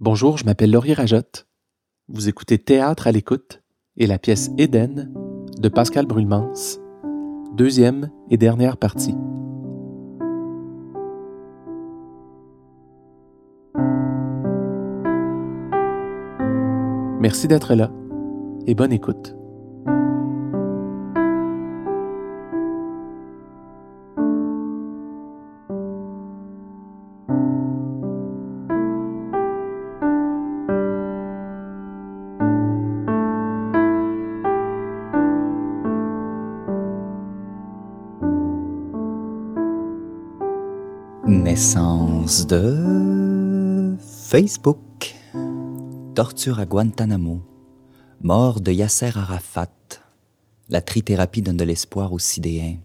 Bonjour, 0.00 0.38
je 0.38 0.44
m'appelle 0.44 0.70
Laurier 0.70 0.94
Rajotte. 0.94 1.48
Vous 2.06 2.28
écoutez 2.28 2.56
Théâtre 2.56 3.08
à 3.08 3.12
l'écoute 3.12 3.64
et 3.96 4.06
la 4.06 4.20
pièce 4.20 4.48
Éden 4.56 5.12
de 5.58 5.68
Pascal 5.68 6.06
Brulmans, 6.06 6.52
deuxième 7.56 8.08
et 8.30 8.36
dernière 8.36 8.76
partie. 8.76 9.16
Merci 17.20 17.48
d'être 17.48 17.74
là 17.74 17.90
et 18.68 18.76
bonne 18.76 18.92
écoute. 18.92 19.37
De 42.28 43.96
Facebook. 44.02 45.14
Torture 46.14 46.58
à 46.58 46.66
Guantanamo. 46.66 47.40
Mort 48.20 48.60
de 48.60 48.70
Yasser 48.70 49.12
Arafat. 49.14 49.72
La 50.68 50.82
trithérapie 50.82 51.40
donne 51.40 51.56
de 51.56 51.64
l'espoir 51.64 52.12
aux 52.12 52.18
Sidéens. 52.18 52.76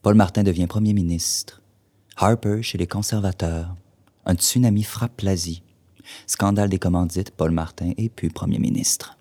Paul 0.00 0.14
Martin 0.14 0.44
devient 0.44 0.66
Premier 0.66 0.94
ministre. 0.94 1.60
Harper 2.16 2.62
chez 2.62 2.78
les 2.78 2.86
conservateurs. 2.86 3.76
Un 4.24 4.34
tsunami 4.34 4.82
frappe 4.82 5.20
l'Asie. 5.20 5.62
Scandale 6.26 6.70
des 6.70 6.78
commandites, 6.78 7.32
Paul 7.32 7.50
Martin 7.50 7.92
est 7.98 8.08
plus 8.08 8.30
Premier 8.30 8.58
ministre. 8.58 9.18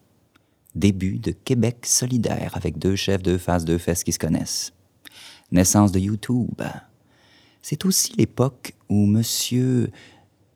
Début 0.74 1.20
de 1.20 1.32
Québec 1.32 1.86
solidaire 1.86 2.54
avec 2.54 2.80
deux 2.80 2.96
chefs, 2.96 3.22
deux 3.22 3.38
faces, 3.38 3.66
deux 3.66 3.78
fesses 3.78 4.06
qui 4.06 4.14
se 4.14 4.20
connaissent. 4.20 4.72
Naissance 5.52 5.92
de 5.92 6.00
YouTube. 6.00 6.62
C'est 7.66 7.86
aussi 7.86 8.12
l'époque 8.18 8.74
où 8.90 9.06
Monsieur 9.06 9.90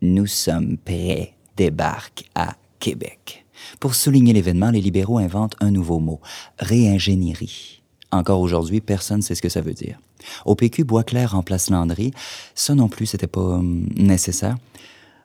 Nous 0.02 0.28
sommes 0.28 0.78
prêts 0.78 1.36
débarque 1.56 2.26
à 2.36 2.58
Québec. 2.80 3.46
Pour 3.80 3.96
souligner 3.96 4.34
l'événement, 4.34 4.72
les 4.72 4.82
libéraux 4.82 5.18
inventent 5.18 5.56
un 5.62 5.72
nouveau 5.72 6.00
mot, 6.00 6.20
réingénierie. 6.60 7.82
Encore 8.12 8.42
aujourd'hui, 8.42 8.82
personne 8.82 9.20
ne 9.20 9.22
sait 9.22 9.36
ce 9.36 9.42
que 9.42 9.48
ça 9.48 9.62
veut 9.62 9.74
dire. 9.74 10.02
Au 10.46 10.56
PQ, 10.56 10.84
Boisclair 10.84 11.32
remplace 11.32 11.70
Landry. 11.70 12.12
Ça 12.56 12.76
non 12.76 12.90
plus, 12.90 13.06
c'était 13.06 13.26
pas 13.26 13.40
hum, 13.40 13.88
nécessaire. 13.96 14.58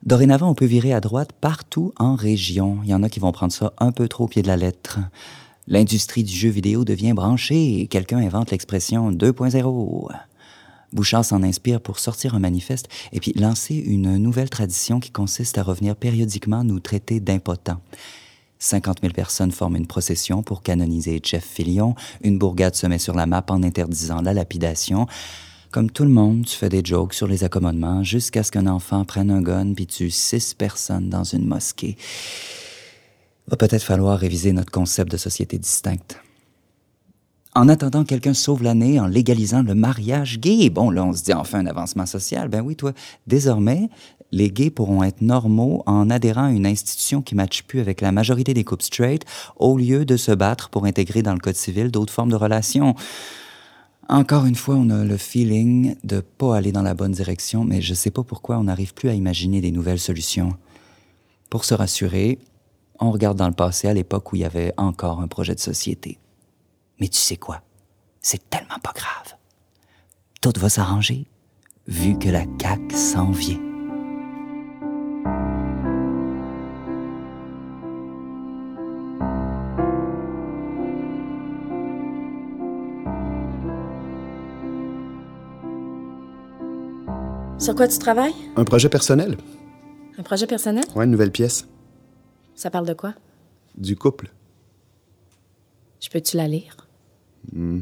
Dorénavant, 0.05 0.51
on 0.51 0.55
peut 0.55 0.67
virer 0.67 0.93
à 0.93 1.01
droite 1.01 1.33
partout 1.33 1.93
en 1.97 2.15
région. 2.15 2.79
Il 2.85 2.91
y 2.91 2.95
en 2.95 3.03
a 3.03 3.09
qui 3.09 3.19
vont 3.19 3.33
prendre 3.33 3.53
ça 3.53 3.73
un 3.79 3.91
peu 3.91 4.07
trop 4.07 4.25
au 4.25 4.29
pied 4.29 4.43
de 4.43 4.49
la 4.49 4.57
lettre. 4.57 5.01
L'industrie 5.67 6.23
du 6.23 6.33
jeu 6.33 6.49
vidéo 6.49 6.85
devient 6.85 7.13
branchée 7.13 7.89
quelqu'un 7.91 8.19
invente 8.19 8.53
l'expression 8.53 9.11
2.0. 9.11 10.13
Bouchard 10.93 11.25
s'en 11.25 11.43
inspire 11.43 11.81
pour 11.81 11.99
sortir 11.99 12.35
un 12.35 12.39
manifeste 12.39 12.89
et 13.13 13.21
puis 13.21 13.33
lancer 13.33 13.75
une 13.75 14.17
nouvelle 14.19 14.51
tradition 14.51 15.01
qui 15.01 15.11
consiste 15.11 15.59
à 15.59 15.63
revenir 15.63 15.97
périodiquement 15.97 16.65
nous 16.65 16.81
traiter 16.81 17.21
d'impotents. 17.21 17.81
50 18.59 18.99
000 19.03 19.13
personnes 19.13 19.51
forment 19.51 19.77
une 19.77 19.87
procession 19.87 20.43
pour 20.43 20.63
canoniser 20.63 21.21
Jeff 21.23 21.45
Fillion. 21.45 21.95
Une 22.23 22.39
bourgade 22.39 22.77
se 22.77 22.87
met 22.87 22.99
sur 22.99 23.15
la 23.15 23.27
map 23.27 23.45
en 23.49 23.63
interdisant 23.63 24.23
la 24.23 24.35
lapidation. 24.35 25.07
Comme 25.73 25.91
tout 25.91 26.05
le 26.05 26.11
monde, 26.11 26.45
tu 26.45 26.57
fais 26.57 26.69
des 26.69 26.83
jokes 26.85 27.15
sur 27.15 27.27
les 27.27 27.45
accommodements 27.45 28.05
jusqu'à 28.05 28.43
ce 28.43 28.53
qu'un 28.53 28.67
enfant 28.67 29.05
prenne 29.05 29.31
un 29.31 29.43
gun 29.43 29.73
puis 29.75 29.87
tue 29.87 30.11
six 30.11 30.55
personnes 30.55 31.09
dans 31.09 31.25
une 31.25 31.47
mosquée. 31.47 31.97
Va 33.49 33.57
peut-être 33.57 33.83
falloir 33.83 34.19
réviser 34.19 34.53
notre 34.53 34.71
concept 34.71 35.11
de 35.11 35.17
société 35.17 35.59
distincte. 35.59 36.19
En 37.55 37.69
attendant, 37.69 38.05
quelqu'un 38.05 38.33
sauve 38.33 38.63
l'année 38.63 38.99
en 38.99 39.07
légalisant 39.07 39.63
le 39.63 39.75
mariage 39.75 40.41
gay. 40.41 40.71
Bon, 40.71 40.89
là, 40.89 41.05
on 41.05 41.13
se 41.13 41.23
dit 41.23 41.35
enfin 41.35 41.59
un 41.59 41.67
avancement 41.67 42.07
social. 42.07 42.49
Ben 42.49 42.63
oui, 42.63 42.77
toi, 42.77 42.93
désormais, 43.27 43.91
les 44.31 44.51
gays 44.51 44.71
pourront 44.71 45.03
être 45.03 45.21
normaux 45.21 45.83
en 45.85 46.09
adhérant 46.09 46.47
à 46.47 46.51
une 46.51 46.67
institution 46.67 47.21
qui 47.21 47.35
ne 47.35 47.43
matche 47.43 47.65
plus 47.65 47.81
avec 47.81 48.01
la 48.01 48.11
majorité 48.11 48.55
des 48.55 48.65
couples 48.65 48.85
straight, 48.85 49.27
au 49.57 49.77
lieu 49.77 50.07
de 50.07 50.17
se 50.17 50.33
battre 50.33 50.71
pour 50.71 50.87
intégrer 50.87 51.23
dans 51.23 51.35
le 51.35 51.41
code 51.41 51.55
civil 51.55 51.91
d'autres 51.91 52.13
formes 52.13 52.31
de 52.31 52.37
relations. 52.37 52.95
Encore 54.09 54.47
une 54.47 54.55
fois, 54.55 54.77
on 54.77 54.89
a 54.89 55.05
le 55.05 55.19
feeling 55.19 55.95
de 56.05 56.21
pas 56.21 56.57
aller 56.57 56.73
dans 56.73 56.83
la 56.83 56.95
bonne 56.95 57.13
direction, 57.13 57.65
mais 57.65 57.83
je 57.83 57.93
sais 57.93 58.11
pas 58.11 58.25
pourquoi 58.25 58.59
on 58.59 58.65
n'arrive 58.65 58.95
plus 58.95 59.11
à 59.11 59.15
imaginer 59.15 59.61
des 59.61 59.73
nouvelles 59.73 60.01
solutions. 60.01 60.57
Pour 61.51 61.67
se 61.67 61.75
rassurer, 61.75 62.39
on 62.99 63.11
regarde 63.11 63.37
dans 63.37 63.49
le 63.49 63.53
passé 63.53 63.89
à 63.89 63.95
l'époque 63.95 64.33
où 64.33 64.37
il 64.37 64.43
y 64.43 64.45
avait 64.47 64.73
encore 64.79 65.21
un 65.21 65.29
projet 65.29 65.55
de 65.55 65.61
société. 65.61 66.19
Mais 67.01 67.09
tu 67.09 67.19
sais 67.19 67.37
quoi? 67.37 67.63
C'est 68.21 68.49
tellement 68.49 68.79
pas 68.83 68.93
grave. 68.95 69.37
Tout 70.41 70.53
va 70.57 70.69
s'arranger, 70.69 71.27
vu 71.87 72.19
que 72.19 72.29
la 72.29 72.45
CAQ 72.61 72.95
s'en 72.95 73.31
vient. 73.31 73.61
Sur 87.59 87.77
quoi 87.77 87.87
tu 87.87 87.97
travailles? 87.99 88.35
Un 88.57 88.65
projet 88.65 88.89
personnel. 88.89 89.37
Un 90.19 90.25
projet 90.25 90.49
personnel? 90.49 90.85
Ouais, 90.97 91.05
une 91.05 91.13
nouvelle 91.13 91.31
pièce. 91.31 91.69
Ça 92.57 92.71
parle 92.71 92.87
de 92.87 92.93
quoi? 92.93 93.15
Du 93.77 93.95
couple. 93.95 94.33
Je 96.01 96.11
peux-tu 96.11 96.37
la 96.37 96.49
lire? 96.49 96.82
Hmm. 97.55 97.81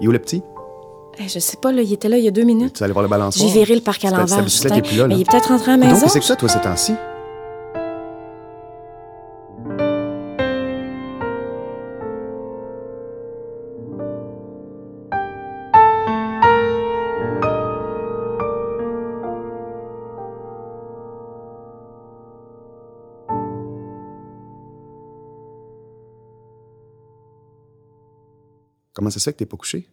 Et 0.00 0.08
où 0.08 0.10
le 0.10 0.18
petit? 0.18 0.42
Eh, 1.18 1.28
je 1.28 1.38
sais 1.38 1.58
pas, 1.58 1.72
là, 1.72 1.82
il 1.82 1.92
était 1.92 2.08
là 2.08 2.16
il 2.18 2.24
y 2.24 2.28
a 2.28 2.30
deux 2.30 2.42
minutes. 2.44 2.74
Tu 2.74 2.82
allais 2.82 2.92
voir 2.92 3.02
le 3.02 3.08
balançoire? 3.08 3.46
J'ai 3.48 3.52
viré 3.54 3.74
le 3.74 3.82
parc 3.82 4.04
à 4.04 4.10
l'envers. 4.10 4.38
est 4.38 4.64
là, 4.64 4.76
là. 4.96 5.06
Mais 5.08 5.14
il 5.16 5.20
est 5.20 5.30
peut-être 5.30 5.48
rentré 5.48 5.72
à 5.72 5.76
la 5.76 5.84
Donc, 5.86 5.94
maison. 5.94 6.08
c'est 6.08 6.18
que 6.20 6.24
ça, 6.24 6.36
toi, 6.36 6.48
ces 6.48 6.60
temps-ci? 6.60 6.94
Comment 29.02 29.10
ça 29.10 29.18
se 29.18 29.24
fait 29.24 29.32
que 29.32 29.38
t'es 29.38 29.46
pas 29.46 29.56
couché? 29.56 29.88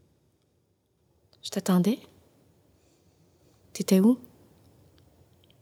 Je 1.41 1.49
t'attendais. 1.49 1.97
T'étais 3.73 3.99
où? 3.99 4.19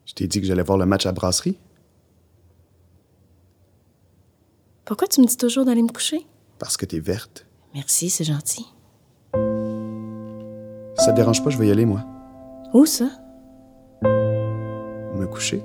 Je 0.06 0.13
t'ai 0.13 0.28
dit 0.28 0.41
que 0.41 0.47
j'allais 0.47 0.63
voir 0.63 0.78
le 0.78 0.85
match 0.85 1.06
à 1.06 1.13
brasserie. 1.13 1.57
Pourquoi 4.84 5.07
tu 5.07 5.22
me 5.22 5.28
dis 5.28 5.38
toujours 5.38 5.63
d'aller 5.63 5.81
me 5.81 5.88
coucher? 5.88 6.28
Parce 6.59 6.75
que 6.75 6.86
t'es 6.86 7.00
verte. 7.00 7.46
Merci, 7.74 8.09
c'est 8.09 8.25
gentil. 8.25 8.66
Ça 10.97 11.12
te 11.12 11.16
dérange 11.16 11.41
pas, 11.41 11.50
je 11.50 11.57
vais 11.57 11.68
y 11.68 11.72
aller, 11.72 11.86
moi. 11.86 12.03
Où 12.74 12.86
ça? 12.86 13.09
Me 14.03 15.25
coucher. 15.25 15.63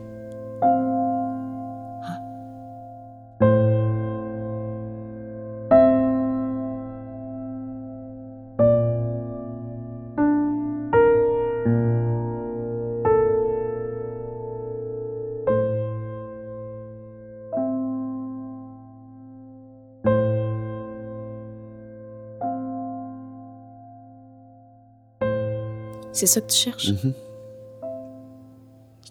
C'est 26.22 26.28
ça 26.28 26.41
que 26.41 26.53
tu 26.53 26.57
cherches? 26.57 26.92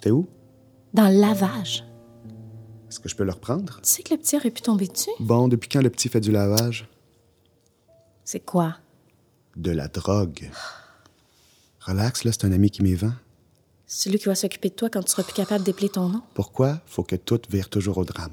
T'es 0.01 0.11
où? 0.11 0.29
Dans 0.93 1.09
le 1.09 1.19
lavage. 1.19 1.83
Est-ce 2.87 3.01
que 3.01 3.09
je 3.09 3.17
peux 3.17 3.25
le 3.25 3.33
reprendre? 3.33 3.81
Tu 3.83 3.89
sais 3.89 4.01
que 4.01 4.13
le 4.13 4.17
petit 4.17 4.37
aurait 4.37 4.49
pu 4.49 4.61
tomber 4.61 4.87
dessus? 4.87 5.09
Bon, 5.19 5.49
depuis 5.49 5.67
quand 5.67 5.81
le 5.81 5.89
petit 5.89 6.07
fait 6.07 6.21
du 6.21 6.31
lavage? 6.31 6.87
C'est 8.23 8.39
quoi? 8.39 8.77
De 9.57 9.71
la 9.71 9.89
drogue. 9.89 10.51
Relax, 11.81 12.23
là, 12.23 12.31
c'est 12.31 12.45
un 12.45 12.53
ami 12.53 12.69
qui 12.69 12.81
m'y 12.81 12.93
vend. 12.93 13.11
Celui 13.87 14.17
qui 14.17 14.27
va 14.27 14.35
s'occuper 14.35 14.69
de 14.69 14.75
toi 14.75 14.89
quand 14.89 15.03
tu 15.03 15.11
seras 15.11 15.23
plus 15.23 15.33
capable 15.33 15.65
d'épeler 15.65 15.89
ton 15.89 16.07
nom? 16.07 16.21
Pourquoi 16.33 16.79
faut 16.85 17.03
que 17.03 17.17
tout 17.17 17.41
vire 17.49 17.69
toujours 17.69 17.97
au 17.97 18.05
drame? 18.05 18.31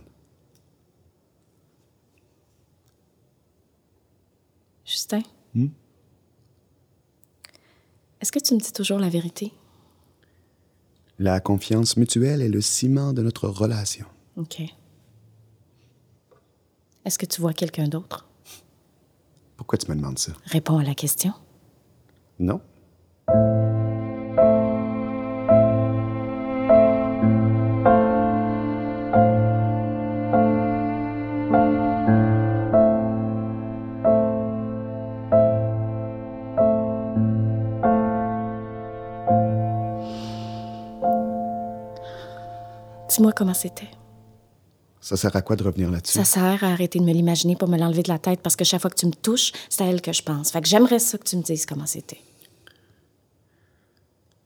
Justin? 4.85 5.23
Hmm? 5.53 5.67
Est-ce 8.20 8.32
que 8.32 8.38
tu 8.38 8.55
me 8.55 8.59
dis 8.59 8.73
toujours 8.73 8.99
la 8.99 9.09
vérité? 9.09 9.53
La 11.19 11.41
confiance 11.41 11.97
mutuelle 11.97 12.43
est 12.43 12.49
le 12.49 12.61
ciment 12.61 13.12
de 13.12 13.23
notre 13.23 13.49
relation. 13.49 14.06
OK. 14.37 14.62
Est-ce 17.05 17.19
que 17.19 17.26
tu 17.26 17.41
vois 17.41 17.53
quelqu'un 17.53 17.88
d'autre? 17.88 18.29
Pourquoi 19.56 19.79
tu 19.79 19.91
me 19.91 19.97
demandes 19.97 20.19
ça? 20.19 20.32
Réponds 20.44 20.79
à 20.79 20.85
la 20.85 20.94
question. 20.94 21.32
Non? 22.38 22.61
Comment 43.38 43.55
c'était. 43.55 43.88
Ça 45.00 45.17
sert 45.17 45.35
à 45.37 45.43
quoi 45.43 45.55
de 45.55 45.62
revenir 45.62 45.93
là-dessus? 45.93 46.12
Ça 46.12 46.25
sert 46.25 46.64
à 46.64 46.73
arrêter 46.73 46.99
de 46.99 47.05
me 47.05 47.12
l'imaginer 47.12 47.55
pour 47.55 47.69
me 47.69 47.79
l'enlever 47.79 48.02
de 48.02 48.08
la 48.08 48.19
tête 48.19 48.40
parce 48.43 48.56
que 48.56 48.64
chaque 48.64 48.81
fois 48.81 48.90
que 48.90 48.96
tu 48.96 49.06
me 49.06 49.12
touches, 49.12 49.52
c'est 49.69 49.85
à 49.85 49.87
elle 49.87 50.02
que 50.02 50.12
je 50.12 50.23
pense. 50.25 50.50
Fait 50.50 50.61
que 50.61 50.67
j'aimerais 50.67 50.99
ça 50.99 51.17
que 51.17 51.23
tu 51.23 51.37
me 51.37 51.43
dises 51.43 51.64
comment 51.64 51.87
c'était. 51.87 52.20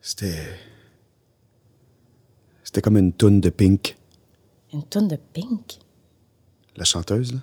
C'était. 0.02 0.46
C'était 2.62 2.82
comme 2.82 2.98
une 2.98 3.14
toune 3.14 3.40
de 3.40 3.48
Pink. 3.48 3.96
Une 4.74 4.82
tonne 4.82 5.08
de 5.08 5.16
pink? 5.16 5.78
La 6.76 6.84
chanteuse, 6.84 7.34
là? 7.34 7.40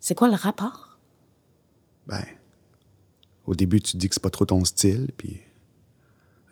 C'est 0.00 0.14
quoi 0.14 0.28
le 0.28 0.34
rapport? 0.34 0.98
Ben. 2.06 2.24
Au 3.46 3.54
début, 3.54 3.80
tu 3.80 3.92
te 3.92 3.96
dis 3.96 4.08
que 4.08 4.14
c'est 4.14 4.22
pas 4.22 4.30
trop 4.30 4.46
ton 4.46 4.64
style, 4.64 5.10
puis. 5.16 5.40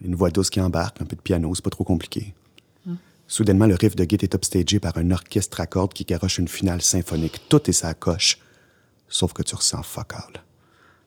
Une 0.01 0.15
voix 0.15 0.31
douce 0.31 0.51
qui 0.51 0.61
embarque, 0.61 1.01
un 1.01 1.05
peu 1.05 1.17
de 1.17 1.21
piano, 1.21 1.53
c'est 1.55 1.65
pas 1.65 1.71
trop 1.71 1.85
compliqué. 1.85 2.35
Soudainement, 3.27 3.67
le 3.67 3.75
riff 3.75 3.97
de 3.97 4.05
Git 4.05 4.19
est 4.23 4.35
upstagé 4.35 4.79
par 4.79 4.97
un 4.99 5.11
orchestre 5.11 5.61
à 5.61 5.67
cordes 5.67 5.95
qui 5.95 6.05
garoche 6.05 6.39
une 6.39 6.49
finale 6.49 6.83
symphonique. 6.83 7.49
Tout 7.49 7.69
est 7.71 7.73
sa 7.73 7.95
coche. 7.95 8.39
Sauf 9.09 9.33
que 9.33 9.43
tu 9.43 9.55
ressens 9.55 9.83
fuck 9.83 10.13
all. 10.15 10.43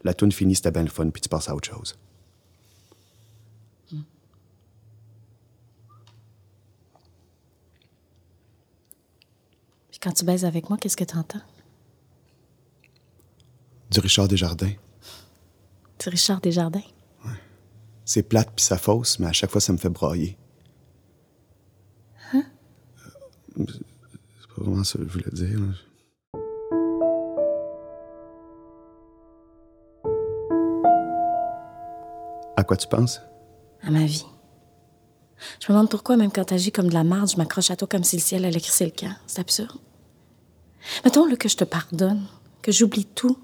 La 0.03 0.13
tune 0.13 0.31
finit, 0.31 0.55
c'était 0.55 0.71
bien 0.71 0.83
le 0.83 0.89
fun, 0.89 1.09
puis 1.09 1.21
tu 1.21 1.29
passes 1.29 1.49
à 1.49 1.55
autre 1.55 1.69
chose. 1.69 1.95
Puis 9.91 9.99
quand 9.99 10.11
tu 10.11 10.25
baises 10.25 10.45
avec 10.45 10.69
moi, 10.69 10.77
qu'est-ce 10.77 10.97
que 10.97 11.03
t'entends? 11.03 11.41
Du 13.91 13.99
Richard 13.99 14.27
Desjardins. 14.27 14.73
C'est 15.99 16.09
Richard 16.09 16.41
Desjardins? 16.41 16.81
C'est 18.03 18.23
plate 18.23 18.51
puis 18.55 18.63
ça 18.63 18.77
fausse, 18.77 19.17
mais 19.19 19.27
à 19.27 19.31
chaque 19.33 19.49
fois, 19.49 19.61
ça 19.61 19.73
me 19.73 19.77
fait 19.77 19.89
brailler. 19.89 20.37
Hein? 22.33 22.43
Euh, 23.59 23.63
C'est 23.67 24.47
pas 24.55 24.61
vraiment 24.61 24.73
je 24.85 25.03
voulais 25.03 25.31
dire. 25.31 25.59
À 32.57 32.63
quoi 32.63 32.77
tu 32.77 32.87
penses? 32.87 33.21
À 33.81 33.91
ma 33.91 34.05
vie. 34.05 34.25
Je 35.59 35.65
me 35.65 35.73
demande 35.73 35.89
pourquoi, 35.89 36.15
même 36.15 36.31
quand 36.31 36.45
t'agis 36.45 36.71
comme 36.71 36.87
de 36.89 36.93
la 36.93 37.03
marde, 37.03 37.29
je 37.29 37.37
m'accroche 37.37 37.69
à 37.69 37.75
toi 37.75 37.87
comme 37.87 38.03
si 38.03 38.15
le 38.15 38.21
ciel 38.21 38.45
allait 38.45 38.61
crisser 38.61 38.85
le 38.85 38.91
camp. 38.91 39.13
C'est 39.27 39.41
absurde. 39.41 39.79
Mettons 41.03 41.25
le 41.25 41.35
que 41.35 41.49
je 41.49 41.57
te 41.57 41.63
pardonne, 41.63 42.25
que 42.61 42.71
j'oublie 42.71 43.05
tout. 43.05 43.37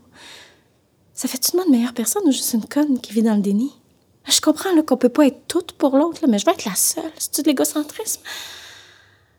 Ça 1.13 1.27
fait-tu 1.27 1.51
de 1.51 1.57
moi 1.57 1.65
une 1.65 1.73
meilleure 1.73 1.93
personne 1.93 2.23
ou 2.25 2.31
juste 2.31 2.53
une 2.53 2.65
conne 2.65 2.99
qui 3.01 3.13
vit 3.13 3.23
dans 3.23 3.35
le 3.35 3.41
déni? 3.41 3.71
Je 4.27 4.39
comprends 4.39 4.73
là, 4.73 4.83
qu'on 4.83 4.97
peut 4.97 5.09
pas 5.09 5.25
être 5.27 5.47
toute 5.47 5.73
pour 5.73 5.97
l'autre, 5.97 6.25
mais 6.27 6.39
je 6.39 6.45
vais 6.45 6.53
être 6.53 6.65
la 6.65 6.75
seule. 6.75 7.11
C'est-tu 7.17 7.41
de 7.41 7.47
l'égocentrisme? 7.47 8.21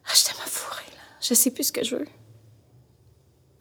Ah, 0.06 0.10
je 0.14 0.24
t'aime 0.24 0.40
à 0.44 0.48
fourrer, 0.48 0.84
là. 0.90 1.02
Je 1.22 1.34
sais 1.34 1.50
plus 1.50 1.64
ce 1.64 1.72
que 1.72 1.84
je 1.84 1.96
veux. 1.96 2.06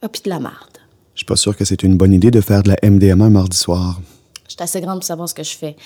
Ah, 0.02 0.08
puis 0.08 0.22
de 0.24 0.28
la 0.30 0.40
marde. 0.40 0.78
Je 1.14 1.20
suis 1.20 1.26
pas 1.26 1.36
sûr 1.36 1.56
que 1.56 1.64
c'est 1.64 1.82
une 1.82 1.96
bonne 1.96 2.12
idée 2.12 2.30
de 2.30 2.40
faire 2.40 2.62
de 2.62 2.70
la 2.70 2.76
MDMA 2.90 3.26
un 3.26 3.30
mardi 3.30 3.56
soir. 3.56 4.00
Je 4.48 4.52
suis 4.54 4.62
assez 4.62 4.80
grande 4.80 4.96
pour 4.98 5.04
savoir 5.04 5.28
ce 5.28 5.34
que 5.34 5.42
je 5.42 5.56
fais. 5.56 5.76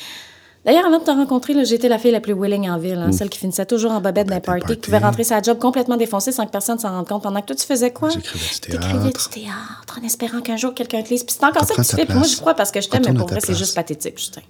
D'ailleurs, 0.64 0.86
avant 0.86 0.98
de 0.98 1.04
te 1.04 1.10
rencontrer, 1.10 1.64
j'étais 1.64 1.88
la 1.88 1.98
fille 1.98 2.10
la 2.10 2.20
plus 2.20 2.32
willing 2.32 2.68
en 2.68 2.78
ville, 2.78 2.94
hein, 2.98 3.12
celle 3.12 3.28
qui 3.28 3.38
finissait 3.38 3.66
toujours 3.66 3.92
en 3.92 4.00
bobette 4.00 4.26
d'un 4.26 4.40
party, 4.40 4.74
qui 4.74 4.76
pouvait 4.80 4.98
rentrer 4.98 5.22
sa 5.22 5.40
job 5.40 5.58
complètement 5.58 5.96
défoncée 5.96 6.32
sans 6.32 6.44
que 6.44 6.50
personne 6.50 6.78
s'en 6.78 6.90
rende 6.90 7.06
compte. 7.06 7.22
Pendant 7.22 7.40
que 7.40 7.46
toi, 7.46 7.54
tu 7.54 7.64
faisais 7.64 7.92
quoi? 7.92 8.08
J'écrivais 8.08 8.44
du 8.52 8.60
T'écrivais 8.60 8.98
théâtre. 9.12 9.30
du 9.30 9.40
théâtre 9.42 10.00
en 10.02 10.04
espérant 10.04 10.40
qu'un 10.40 10.56
jour 10.56 10.74
quelqu'un 10.74 11.02
te 11.02 11.10
lise. 11.10 11.22
Puis 11.22 11.36
c'est 11.38 11.44
encore 11.46 11.64
ça 11.64 11.74
que 11.74 11.82
tu 11.82 11.94
fais. 11.94 12.04
Puis 12.06 12.16
moi, 12.16 12.26
je 12.26 12.36
crois 12.36 12.54
parce 12.54 12.72
que 12.72 12.80
je 12.80 12.88
t'aime, 12.88 13.02
mais 13.06 13.14
pour 13.14 13.28
vrai, 13.28 13.38
c'est 13.40 13.54
juste 13.54 13.76
pathétique, 13.76 14.18
Justin. 14.18 14.40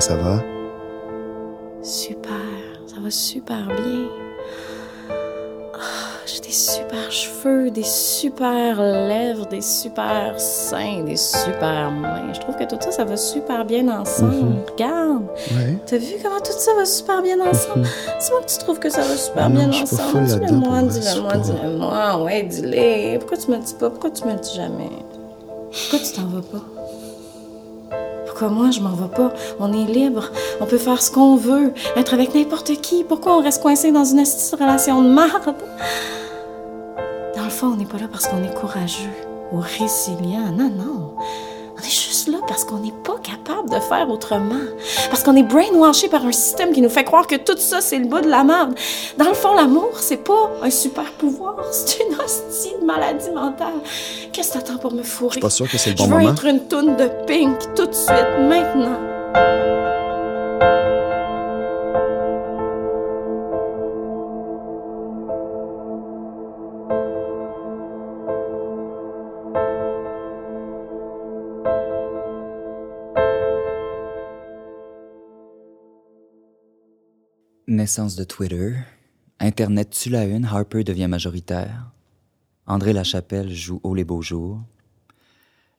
Comment 0.00 0.16
ça 0.16 0.16
va? 0.16 0.42
Super. 1.82 2.32
Ça 2.86 2.96
va 3.02 3.10
super 3.10 3.66
bien. 3.66 4.08
Ah, 5.74 5.78
J'ai 6.24 6.40
des 6.40 6.52
super 6.52 7.12
cheveux, 7.12 7.70
des 7.70 7.82
super 7.82 8.80
lèvres, 8.80 9.46
des 9.46 9.60
super 9.60 10.40
seins, 10.40 11.04
des 11.04 11.16
super 11.16 11.90
mains. 11.90 12.32
Je 12.32 12.40
trouve 12.40 12.56
que 12.56 12.64
tout 12.64 12.78
ça, 12.80 12.90
ça 12.92 13.04
va 13.04 13.18
super 13.18 13.66
bien 13.66 13.88
ensemble. 13.88 14.62
Regarde. 14.72 15.24
Ouais. 15.50 15.76
T'as 15.86 15.98
vu 15.98 16.14
comment 16.22 16.40
tout 16.40 16.52
ça 16.52 16.70
va 16.78 16.86
super 16.86 17.20
bien 17.20 17.38
ensemble? 17.40 17.82
Dis-moi 18.20 18.40
que 18.40 18.50
tu 18.52 18.58
trouves 18.58 18.78
que 18.78 18.88
ça 18.88 19.02
va 19.02 19.16
super 19.16 19.50
Non, 19.50 19.66
bien 19.68 19.82
ensemble. 19.82 20.24
Dis-le-moi, 20.24 20.82
dis-le-moi, 20.82 21.36
dis-le-moi. 21.36 22.22
Ouais, 22.24 22.42
dis-le. 22.44 23.18
Pourquoi 23.18 23.36
tu 23.36 23.50
me 23.50 23.56
le 23.56 23.62
dis 23.62 23.74
pas? 23.74 23.90
Pourquoi 23.90 24.10
tu 24.10 24.24
me 24.24 24.32
le 24.32 24.38
dis 24.38 24.54
jamais? 24.54 24.90
Pourquoi 25.90 25.98
tu 25.98 26.12
t'en 26.12 26.26
vas 26.26 26.40
pas? 26.40 26.64
Moi, 28.48 28.70
je 28.70 28.80
m'en 28.80 28.90
vais 28.90 29.08
pas? 29.14 29.32
On 29.58 29.72
est 29.72 29.86
libre. 29.86 30.30
On 30.60 30.66
peut 30.66 30.78
faire 30.78 31.02
ce 31.02 31.10
qu'on 31.10 31.36
veut. 31.36 31.72
Être 31.96 32.14
avec 32.14 32.34
n'importe 32.34 32.80
qui. 32.80 33.04
Pourquoi 33.04 33.36
on 33.36 33.42
reste 33.42 33.62
coincé 33.62 33.92
dans 33.92 34.04
une 34.04 34.24
relation 34.58 35.02
de 35.02 35.08
marde? 35.08 35.54
Dans 37.36 37.44
le 37.44 37.50
fond, 37.50 37.68
on 37.68 37.76
n'est 37.76 37.84
pas 37.84 37.98
là 37.98 38.08
parce 38.10 38.26
qu'on 38.26 38.42
est 38.42 38.54
courageux 38.54 39.10
ou 39.52 39.58
résilient. 39.60 40.52
Non, 40.56 40.70
non. 40.70 41.14
Parce 42.50 42.64
qu'on 42.64 42.78
n'est 42.78 42.90
pas 43.04 43.14
capable 43.22 43.70
de 43.70 43.78
faire 43.78 44.10
autrement. 44.10 44.56
Parce 45.08 45.22
qu'on 45.22 45.36
est 45.36 45.44
brainwashé 45.44 46.08
par 46.08 46.26
un 46.26 46.32
système 46.32 46.72
qui 46.72 46.80
nous 46.82 46.88
fait 46.88 47.04
croire 47.04 47.28
que 47.28 47.36
tout 47.36 47.56
ça, 47.56 47.80
c'est 47.80 47.96
le 47.96 48.06
bout 48.06 48.20
de 48.22 48.28
la 48.28 48.42
merde. 48.42 48.74
Dans 49.16 49.28
le 49.28 49.34
fond, 49.34 49.54
l'amour, 49.54 49.90
c'est 50.00 50.16
pas 50.16 50.50
un 50.60 50.68
super 50.68 51.12
pouvoir. 51.12 51.54
C'est 51.70 52.00
une 52.04 52.14
hostie 52.20 52.74
de 52.80 52.84
maladie 52.84 53.30
mentale. 53.30 53.68
Qu'est-ce 54.32 54.48
que 54.54 54.58
t'attends 54.58 54.78
pour 54.78 54.92
me 54.92 55.04
fourrer? 55.04 55.34
Je 55.34 55.34
suis 55.34 55.40
pas 55.42 55.50
sûr 55.50 55.70
que 55.70 55.78
c'est 55.78 55.90
le 55.90 55.96
Je 55.96 56.02
bon 56.02 56.08
veux 56.08 56.18
moment. 56.18 56.32
être 56.32 56.44
une 56.44 56.66
toune 56.66 56.96
de 56.96 57.08
Pink 57.28 57.56
tout 57.76 57.86
de 57.86 57.94
suite, 57.94 58.26
maintenant. 58.40 59.69
Naissance 77.80 78.14
de 78.14 78.24
Twitter. 78.24 78.76
Internet 79.38 79.88
tue 79.88 80.10
la 80.10 80.26
une, 80.26 80.44
Harper 80.44 80.84
devient 80.84 81.06
majoritaire. 81.08 81.90
André 82.66 82.92
Lachapelle 82.92 83.50
joue 83.50 83.80
haut 83.82 83.94
les 83.94 84.04
beaux 84.04 84.20
jours. 84.20 84.60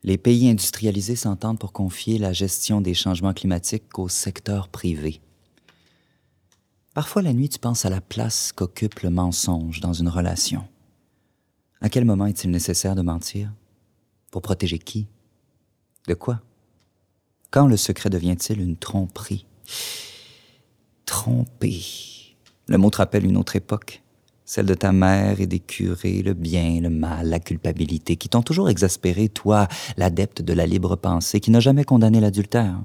Les 0.01 0.17
pays 0.17 0.50
industrialisés 0.50 1.15
s'entendent 1.15 1.60
pour 1.60 1.74
confier 1.74 2.17
la 2.17 2.34
gestion 2.34 2.81
des 2.81 2.96
changements 2.96 3.36
climatiques 3.36 4.00
au 4.00 4.10
secteur 4.10 4.67
privé. 4.67 5.22
Parfois 6.96 7.22
la 7.22 7.34
nuit, 7.34 7.50
tu 7.50 7.60
penses 7.60 7.86
à 7.86 7.91
la 7.91 8.01
place 8.01 8.51
qu'occupe 8.51 9.01
le 9.01 9.12
mensonge 9.12 9.79
dans 9.79 9.93
une 9.93 10.10
relation. 10.10 10.67
À 11.81 11.89
quel 11.89 12.05
moment 12.05 12.25
est-il 12.25 12.50
nécessaire 12.50 12.96
de 12.96 13.03
mentir? 13.03 13.53
Pour 14.31 14.41
protéger 14.41 14.79
qui? 14.79 15.05
De 16.08 16.15
quoi? 16.15 16.41
Quand 17.51 17.67
le 17.67 17.77
secret 17.77 18.10
devient-il 18.10 18.60
une 18.60 18.75
tromperie? 18.75 19.46
Tromper. 21.12 21.84
Le 22.68 22.77
mot 22.77 22.89
te 22.89 22.98
rappelle 22.98 23.25
une 23.25 23.36
autre 23.36 23.58
époque, 23.58 24.01
celle 24.46 24.65
de 24.65 24.74
ta 24.74 24.94
mère 24.94 25.41
et 25.41 25.46
des 25.46 25.60
curés, 25.60 26.22
le 26.22 26.34
bien, 26.34 26.80
le 26.80 26.89
mal, 26.89 27.27
la 27.27 27.41
culpabilité, 27.41 28.15
qui 28.15 28.30
t'ont 28.30 28.41
toujours 28.41 28.70
exaspéré, 28.70 29.27
toi, 29.27 29.68
l'adepte 29.98 30.41
de 30.41 30.53
la 30.53 30.65
libre 30.65 30.96
pensée, 30.96 31.41
qui 31.41 31.51
n'a 31.51 31.60
jamais 31.60 31.84
condamné 31.84 32.22
l'adultère. 32.22 32.80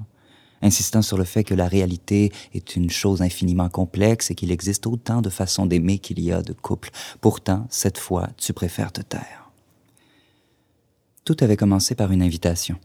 insistant 0.61 1.01
sur 1.01 1.17
le 1.17 1.23
fait 1.23 1.45
que 1.45 1.53
la 1.53 1.69
réalité 1.69 2.33
est 2.53 2.75
une 2.75 2.89
chose 2.89 3.21
infiniment 3.21 3.69
complexe 3.69 4.29
et 4.29 4.35
qu'il 4.35 4.51
existe 4.51 4.87
autant 4.87 5.21
de 5.21 5.29
façons 5.29 5.65
d'aimer 5.65 5.97
qu'il 5.97 6.19
y 6.19 6.33
a 6.33 6.41
de 6.41 6.51
couples. 6.51 6.91
Pourtant, 7.21 7.65
cette 7.69 7.97
fois, 7.97 8.27
tu 8.35 8.51
préfères 8.51 8.91
te 8.91 9.01
taire. 9.01 9.51
Tout 11.23 11.37
avait 11.39 11.57
commencé 11.57 11.95
par 11.95 12.11
une 12.11 12.21
invitation. 12.21 12.77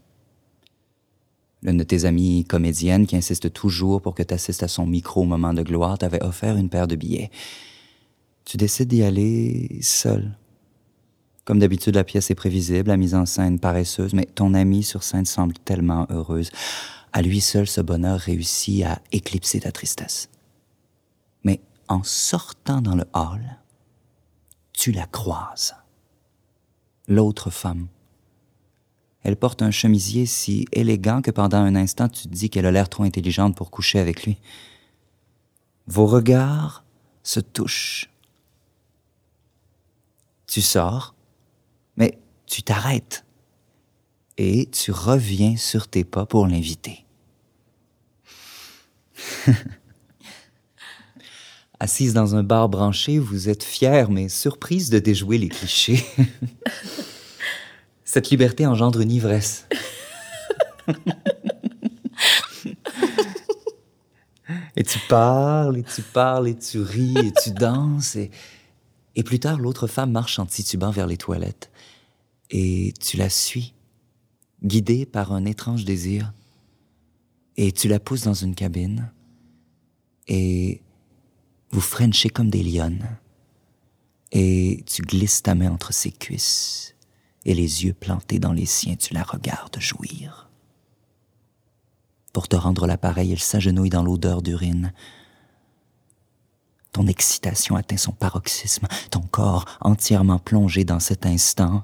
L'une 1.63 1.77
de 1.77 1.83
tes 1.83 2.05
amies 2.05 2.43
comédiennes 2.43 3.07
qui 3.07 3.15
insiste 3.15 3.53
toujours 3.53 4.01
pour 4.01 4.15
que 4.15 4.23
tu 4.23 4.33
assistes 4.33 4.63
à 4.63 4.67
son 4.67 4.85
micro 4.85 5.21
au 5.21 5.25
moment 5.25 5.53
de 5.53 5.63
gloire 5.63 5.97
t'avait 5.97 6.23
offert 6.23 6.57
une 6.57 6.69
paire 6.69 6.87
de 6.87 6.95
billets. 6.95 7.31
Tu 8.43 8.57
décides 8.57 8.89
d'y 8.89 9.03
aller 9.03 9.79
seul. 9.81 10.37
Comme 11.45 11.59
d'habitude, 11.59 11.95
la 11.95 12.03
pièce 12.03 12.31
est 12.31 12.35
prévisible, 12.35 12.89
la 12.89 12.97
mise 12.97 13.15
en 13.15 13.25
scène 13.25 13.59
paresseuse, 13.59 14.13
mais 14.13 14.25
ton 14.25 14.53
amie 14.53 14.83
sur 14.83 15.03
scène 15.03 15.25
semble 15.25 15.55
tellement 15.65 16.05
heureuse. 16.09 16.51
À 17.13 17.21
lui 17.21 17.41
seul, 17.41 17.67
ce 17.67 17.81
bonheur 17.81 18.19
réussit 18.19 18.83
à 18.83 18.99
éclipser 19.11 19.61
ta 19.61 19.71
tristesse. 19.71 20.29
Mais 21.43 21.61
en 21.87 22.03
sortant 22.03 22.81
dans 22.81 22.95
le 22.95 23.05
hall, 23.13 23.57
tu 24.73 24.91
la 24.91 25.05
croises. 25.05 25.75
L'autre 27.07 27.49
femme. 27.49 27.87
Elle 29.23 29.37
porte 29.37 29.61
un 29.61 29.71
chemisier 29.71 30.25
si 30.25 30.65
élégant 30.73 31.21
que 31.21 31.31
pendant 31.31 31.59
un 31.59 31.75
instant 31.75 32.09
tu 32.09 32.23
te 32.23 32.33
dis 32.33 32.49
qu'elle 32.49 32.65
a 32.65 32.71
l'air 32.71 32.89
trop 32.89 33.03
intelligente 33.03 33.55
pour 33.55 33.71
coucher 33.71 33.99
avec 33.99 34.25
lui. 34.25 34.37
Vos 35.87 36.05
regards 36.05 36.83
se 37.23 37.39
touchent. 37.39 38.09
Tu 40.45 40.61
sors, 40.61 41.15
mais 41.95 42.19
tu 42.45 42.63
t'arrêtes 42.63 43.25
et 44.37 44.69
tu 44.71 44.91
reviens 44.91 45.55
sur 45.57 45.87
tes 45.87 46.03
pas 46.03 46.25
pour 46.25 46.47
l'inviter. 46.47 47.05
Assise 51.79 52.13
dans 52.13 52.35
un 52.35 52.43
bar 52.43 52.67
branché, 52.69 53.19
vous 53.19 53.47
êtes 53.49 53.63
fière 53.63 54.09
mais 54.09 54.27
surprise 54.29 54.89
de 54.89 54.99
déjouer 54.99 55.37
les 55.37 55.49
clichés. 55.49 56.05
Cette 58.13 58.29
liberté 58.29 58.67
engendre 58.67 59.01
une 59.01 59.11
ivresse. 59.11 59.67
et 64.75 64.83
tu 64.83 64.99
parles, 65.09 65.79
et 65.79 65.83
tu 65.83 66.03
parles, 66.03 66.47
et 66.47 66.55
tu 66.55 66.79
ris, 66.79 67.17
et 67.17 67.31
tu 67.31 67.49
danses, 67.49 68.15
et, 68.15 68.29
et 69.15 69.23
plus 69.23 69.39
tard, 69.39 69.57
l'autre 69.57 69.87
femme 69.87 70.11
marche 70.11 70.37
en 70.37 70.45
titubant 70.45 70.91
vers 70.91 71.07
les 71.07 71.17
toilettes, 71.17 71.71
et 72.51 72.93
tu 72.99 73.17
la 73.17 73.31
suis 73.31 73.73
guidé 74.63 75.07
par 75.07 75.33
un 75.33 75.45
étrange 75.45 75.83
désir, 75.83 76.33
et 77.57 77.71
tu 77.71 77.87
la 77.87 77.99
pousses 77.99 78.25
dans 78.25 78.35
une 78.35 78.53
cabine, 78.53 79.11
et 80.27 80.83
vous 81.71 81.81
frenchez 81.81 82.29
comme 82.29 82.51
des 82.51 82.61
lionnes, 82.61 83.17
et 84.31 84.83
tu 84.85 85.01
glisses 85.01 85.41
ta 85.41 85.55
main 85.55 85.71
entre 85.71 85.93
ses 85.93 86.11
cuisses, 86.11 86.92
et 87.45 87.53
les 87.53 87.85
yeux 87.85 87.93
plantés 87.93 88.39
dans 88.39 88.53
les 88.53 88.65
siens, 88.65 88.95
tu 88.95 89.13
la 89.13 89.23
regardes 89.23 89.79
jouir. 89.79 90.49
Pour 92.31 92.47
te 92.47 92.55
rendre 92.55 92.87
l'appareil, 92.87 93.31
elle 93.31 93.39
s'agenouille 93.39 93.89
dans 93.89 94.03
l'odeur 94.03 94.41
d'urine. 94.41 94.93
Ton 96.91 97.07
excitation 97.07 97.75
atteint 97.75 97.97
son 97.97 98.11
paroxysme, 98.11 98.87
ton 99.11 99.21
corps 99.21 99.65
entièrement 99.81 100.39
plongé 100.39 100.83
dans 100.83 100.99
cet 100.99 101.25
instant 101.25 101.83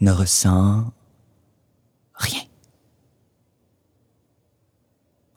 ne 0.00 0.12
ressent 0.12 0.92
Rien. 2.14 2.42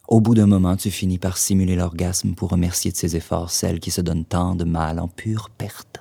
Au 0.08 0.20
bout 0.20 0.34
d'un 0.34 0.48
moment, 0.48 0.76
tu 0.76 0.92
finis 0.92 1.20
par 1.20 1.38
simuler 1.38 1.76
l'orgasme 1.76 2.34
pour 2.34 2.50
remercier 2.50 2.92
de 2.92 2.98
ses 2.98 3.16
efforts 3.16 3.52
celle 3.52 3.80
qui 3.80 3.92
se 3.92 4.02
donne 4.02 4.26
tant 4.26 4.56
de 4.56 4.64
mal 4.64 5.00
en 5.00 5.08
pure 5.08 5.50
perte. 5.52 6.01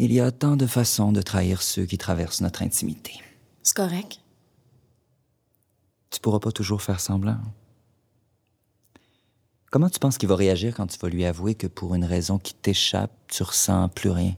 Il 0.00 0.12
y 0.12 0.20
a 0.20 0.30
tant 0.30 0.56
de 0.56 0.66
façons 0.66 1.10
de 1.10 1.20
trahir 1.20 1.60
ceux 1.60 1.84
qui 1.84 1.98
traversent 1.98 2.40
notre 2.40 2.62
intimité. 2.62 3.20
C'est 3.64 3.74
correct. 3.74 4.20
Tu 6.10 6.20
pourras 6.20 6.38
pas 6.38 6.52
toujours 6.52 6.82
faire 6.82 7.00
semblant. 7.00 7.38
Comment 9.72 9.90
tu 9.90 9.98
penses 9.98 10.16
qu'il 10.16 10.28
va 10.28 10.36
réagir 10.36 10.74
quand 10.76 10.86
tu 10.86 10.98
vas 10.98 11.08
lui 11.08 11.24
avouer 11.24 11.56
que 11.56 11.66
pour 11.66 11.96
une 11.96 12.04
raison 12.04 12.38
qui 12.38 12.54
t'échappe, 12.54 13.10
tu 13.26 13.42
ressens 13.42 13.88
plus 13.88 14.10
rien? 14.10 14.36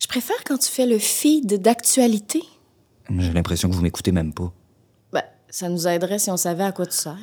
Je 0.00 0.06
préfère 0.06 0.42
quand 0.46 0.58
tu 0.58 0.70
fais 0.70 0.86
le 0.86 1.00
feed 1.00 1.60
d'actualité. 1.60 2.40
J'ai 3.10 3.32
l'impression 3.32 3.68
que 3.68 3.74
vous 3.74 3.82
m'écoutez 3.82 4.12
même 4.12 4.32
pas. 4.32 4.52
Ben, 5.12 5.24
ça 5.50 5.68
nous 5.68 5.88
aiderait 5.88 6.20
si 6.20 6.30
on 6.30 6.36
savait 6.36 6.64
à 6.64 6.72
quoi 6.72 6.86
tu 6.86 6.96
sers. 6.96 7.18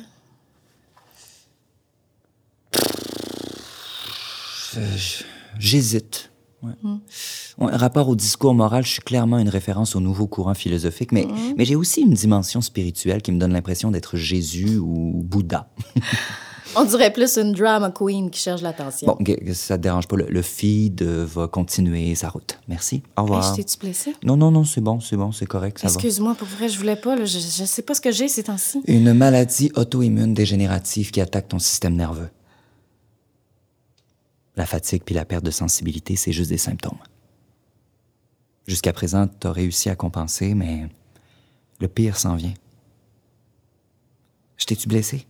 J'hésite. 5.58 6.30
Ouais. 6.62 6.72
Ouais, 7.58 7.72
rapport 7.76 8.08
au 8.08 8.16
discours 8.16 8.54
moral, 8.54 8.84
je 8.84 8.90
suis 8.90 9.02
clairement 9.02 9.38
une 9.38 9.48
référence 9.48 9.94
au 9.94 10.00
nouveau 10.00 10.26
courant 10.26 10.54
philosophique, 10.54 11.12
mais, 11.12 11.26
mais 11.56 11.64
j'ai 11.64 11.76
aussi 11.76 12.00
une 12.00 12.14
dimension 12.14 12.60
spirituelle 12.60 13.22
qui 13.22 13.30
me 13.32 13.38
donne 13.38 13.52
l'impression 13.52 13.90
d'être 13.90 14.16
Jésus 14.16 14.78
ou 14.78 15.22
Bouddha. 15.22 15.68
On 16.78 16.84
dirait 16.84 17.12
plus 17.12 17.38
une 17.38 17.52
drama 17.52 17.90
queen 17.90 18.28
qui 18.30 18.40
cherche 18.40 18.60
l'attention. 18.60 19.06
Bon, 19.06 19.16
ça 19.54 19.78
te 19.78 19.82
dérange 19.82 20.08
pas. 20.08 20.16
Le, 20.16 20.26
le 20.28 20.42
feed 20.42 21.00
euh, 21.00 21.24
va 21.24 21.46
continuer 21.48 22.14
sa 22.14 22.28
route. 22.28 22.58
Merci. 22.68 23.02
Au 23.16 23.22
revoir. 23.22 23.44
Hey, 23.44 23.50
je 23.52 23.56
t'ai-tu 23.56 23.78
blessé? 23.78 24.14
Non, 24.22 24.36
non, 24.36 24.50
non, 24.50 24.64
c'est 24.64 24.82
bon, 24.82 25.00
c'est 25.00 25.16
bon, 25.16 25.32
c'est 25.32 25.46
correct. 25.46 25.80
Excuse-moi, 25.84 26.34
pour 26.34 26.48
vrai, 26.48 26.68
je 26.68 26.76
voulais 26.76 26.96
pas. 26.96 27.16
là. 27.16 27.24
Je, 27.24 27.38
je 27.38 27.64
sais 27.64 27.80
pas 27.82 27.94
ce 27.94 28.00
que 28.02 28.10
j'ai 28.10 28.28
ces 28.28 28.42
temps-ci. 28.42 28.82
Une 28.88 29.14
maladie 29.14 29.70
auto-immune 29.74 30.34
dégénérative 30.34 31.12
qui 31.12 31.20
attaque 31.22 31.48
ton 31.48 31.58
système 31.58 31.94
nerveux. 31.94 32.28
La 34.56 34.66
fatigue 34.66 35.02
puis 35.04 35.14
la 35.14 35.24
perte 35.24 35.44
de 35.44 35.50
sensibilité, 35.50 36.16
c'est 36.16 36.32
juste 36.32 36.50
des 36.50 36.58
symptômes. 36.58 36.98
Jusqu'à 38.66 38.92
présent, 38.92 39.28
t'as 39.28 39.52
réussi 39.52 39.90
à 39.90 39.96
compenser, 39.96 40.54
mais 40.54 40.88
le 41.78 41.88
pire 41.88 42.16
s'en 42.16 42.34
vient. 42.36 42.54
Je 44.56 44.64
t'ai-tu 44.64 44.88
blessé? 44.88 45.26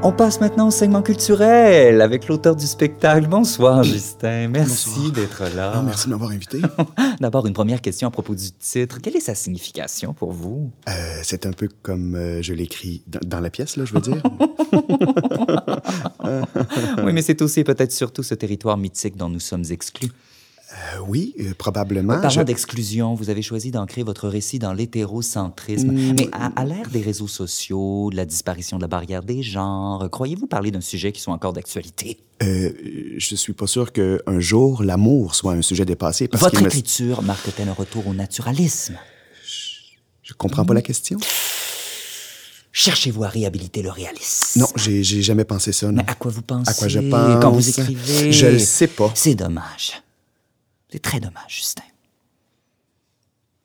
On 0.00 0.12
passe 0.12 0.40
maintenant 0.40 0.68
au 0.68 0.70
segment 0.70 1.02
culturel 1.02 2.00
avec 2.00 2.28
l'auteur 2.28 2.54
du 2.54 2.66
spectacle. 2.66 3.26
Bonsoir, 3.26 3.82
Justin. 3.82 4.46
Merci 4.46 5.10
d'être 5.10 5.42
là. 5.56 5.82
Merci 5.84 6.06
de 6.06 6.12
m'avoir 6.12 6.30
invité. 6.30 6.62
D'abord, 7.20 7.48
une 7.48 7.52
première 7.52 7.80
question 7.80 8.06
à 8.06 8.12
propos 8.12 8.36
du 8.36 8.52
titre. 8.52 9.00
Quelle 9.02 9.16
est 9.16 9.20
sa 9.20 9.34
signification 9.34 10.14
pour 10.14 10.30
vous? 10.30 10.70
Euh, 10.88 10.92
c'est 11.24 11.46
un 11.46 11.52
peu 11.52 11.68
comme 11.82 12.14
euh, 12.14 12.40
je 12.42 12.54
l'écris 12.54 13.02
dans, 13.08 13.18
dans 13.26 13.40
la 13.40 13.50
pièce, 13.50 13.76
là, 13.76 13.84
je 13.84 13.92
veux 13.92 14.00
dire. 14.00 14.22
oui, 17.04 17.12
mais 17.12 17.22
c'est 17.22 17.42
aussi 17.42 17.64
peut-être 17.64 17.92
surtout 17.92 18.22
ce 18.22 18.34
territoire 18.34 18.76
mythique 18.76 19.16
dont 19.16 19.28
nous 19.28 19.40
sommes 19.40 19.64
exclus. 19.68 20.12
Euh, 20.94 20.98
oui, 21.08 21.34
euh, 21.40 21.54
probablement. 21.58 22.14
Parlant 22.20 22.30
je- 22.30 22.42
d'exclusion, 22.42 23.14
vous 23.14 23.30
avez 23.30 23.42
choisi 23.42 23.70
d'ancrer 23.70 24.02
votre 24.04 24.28
récit 24.28 24.58
dans 24.58 24.72
l'hétérocentrisme. 24.72 25.90
Mm. 25.90 26.14
Mais 26.18 26.28
à, 26.32 26.52
à 26.54 26.64
l'ère 26.64 26.88
des 26.90 27.00
réseaux 27.00 27.26
sociaux, 27.28 28.10
de 28.10 28.16
la 28.16 28.24
disparition 28.24 28.76
de 28.76 28.82
la 28.82 28.88
barrière 28.88 29.22
des 29.22 29.42
genres, 29.42 30.08
croyez-vous 30.10 30.46
parler 30.46 30.70
d'un 30.70 30.80
sujet 30.80 31.10
qui 31.12 31.20
soit 31.20 31.34
encore 31.34 31.52
d'actualité? 31.52 32.18
Euh, 32.42 32.72
je 33.16 33.34
suis 33.34 33.54
pas 33.54 33.66
sûr 33.66 33.92
qu'un 33.92 34.38
jour, 34.38 34.82
l'amour 34.84 35.34
soit 35.34 35.52
un 35.54 35.62
sujet 35.62 35.84
dépassé. 35.84 36.28
Parce 36.28 36.42
Votre 36.44 36.60
me- 36.62 36.66
écriture 36.66 37.22
marque-t-elle 37.22 37.68
un 37.68 37.72
retour 37.72 38.06
au 38.06 38.14
naturalisme? 38.14 38.96
Je 40.22 40.34
comprends 40.34 40.64
pas 40.64 40.74
la 40.74 40.82
question. 40.82 41.18
Cherchez-vous 42.70 43.24
à 43.24 43.28
réhabiliter 43.28 43.82
le 43.82 43.90
réalisme? 43.90 44.60
Non, 44.60 44.66
j'ai 44.76 45.02
j'ai 45.02 45.22
jamais 45.22 45.44
pensé 45.44 45.72
ça, 45.72 45.86
non. 45.86 45.94
Mais 45.94 46.04
à 46.10 46.14
quoi 46.14 46.30
vous 46.30 46.42
pensez 46.42 46.70
À 46.70 46.74
quoi 46.74 46.86
je 46.86 47.00
pense? 47.00 47.42
quand 47.42 47.50
vous 47.50 47.68
écrivez? 47.68 48.30
Je 48.30 48.46
le 48.46 48.58
sais 48.58 48.86
pas. 48.86 49.10
C'est 49.14 49.34
dommage. 49.34 49.94
C'est 50.90 51.02
très 51.02 51.20
dommage, 51.20 51.56
Justin. 51.56 51.82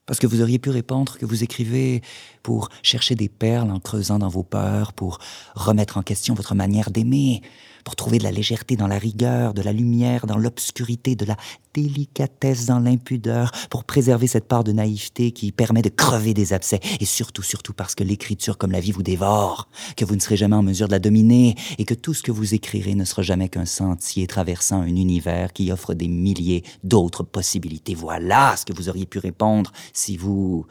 Parce 0.05 0.19
que 0.19 0.27
vous 0.27 0.41
auriez 0.41 0.59
pu 0.59 0.69
répondre 0.69 1.17
que 1.17 1.25
vous 1.25 1.43
écrivez 1.43 2.01
pour 2.43 2.67
chercher 2.81 3.15
des 3.15 3.29
perles 3.29 3.71
en 3.71 3.79
creusant 3.79 4.19
dans 4.19 4.27
vos 4.27 4.43
peurs, 4.43 4.91
pour 4.91 5.19
remettre 5.55 5.97
en 5.97 6.01
question 6.01 6.33
votre 6.33 6.55
manière 6.55 6.91
d'aimer, 6.91 7.41
pour 7.85 7.95
trouver 7.95 8.17
de 8.17 8.23
la 8.23 8.31
légèreté 8.31 8.75
dans 8.75 8.87
la 8.87 8.97
rigueur, 8.97 9.53
de 9.53 9.61
la 9.61 9.71
lumière 9.73 10.25
dans 10.25 10.37
l'obscurité, 10.37 11.15
de 11.15 11.25
la 11.25 11.37
délicatesse 11.73 12.65
dans 12.65 12.79
l'impudeur, 12.79 13.51
pour 13.69 13.83
préserver 13.83 14.27
cette 14.27 14.47
part 14.47 14.63
de 14.63 14.71
naïveté 14.71 15.31
qui 15.31 15.51
permet 15.51 15.81
de 15.81 15.89
crever 15.89 16.33
des 16.33 16.53
abcès, 16.53 16.79
et 16.99 17.05
surtout, 17.05 17.41
surtout 17.41 17.73
parce 17.73 17.95
que 17.95 18.03
l'écriture 18.03 18.57
comme 18.57 18.71
la 18.71 18.79
vie 18.79 18.91
vous 18.91 19.03
dévore, 19.03 19.69
que 19.97 20.05
vous 20.05 20.15
ne 20.15 20.21
serez 20.21 20.37
jamais 20.37 20.55
en 20.55 20.63
mesure 20.63 20.87
de 20.87 20.93
la 20.93 20.99
dominer, 20.99 21.55
et 21.77 21.85
que 21.85 21.93
tout 21.93 22.13
ce 22.13 22.23
que 22.23 22.31
vous 22.31 22.53
écrirez 22.53 22.95
ne 22.95 23.05
sera 23.05 23.21
jamais 23.21 23.49
qu'un 23.49 23.65
sentier 23.65 24.27
traversant 24.27 24.81
un 24.81 24.87
univers 24.87 25.51
qui 25.51 25.71
offre 25.71 25.93
des 25.93 26.07
milliers 26.07 26.63
d'autres 26.83 27.23
possibilités. 27.23 27.95
Voilà 27.95 28.55
ce 28.55 28.65
que 28.65 28.73
vous 28.73 28.89
auriez 28.89 29.05
pu 29.05 29.17
répondre 29.17 29.71
si 30.03 30.17
vous 30.17 30.65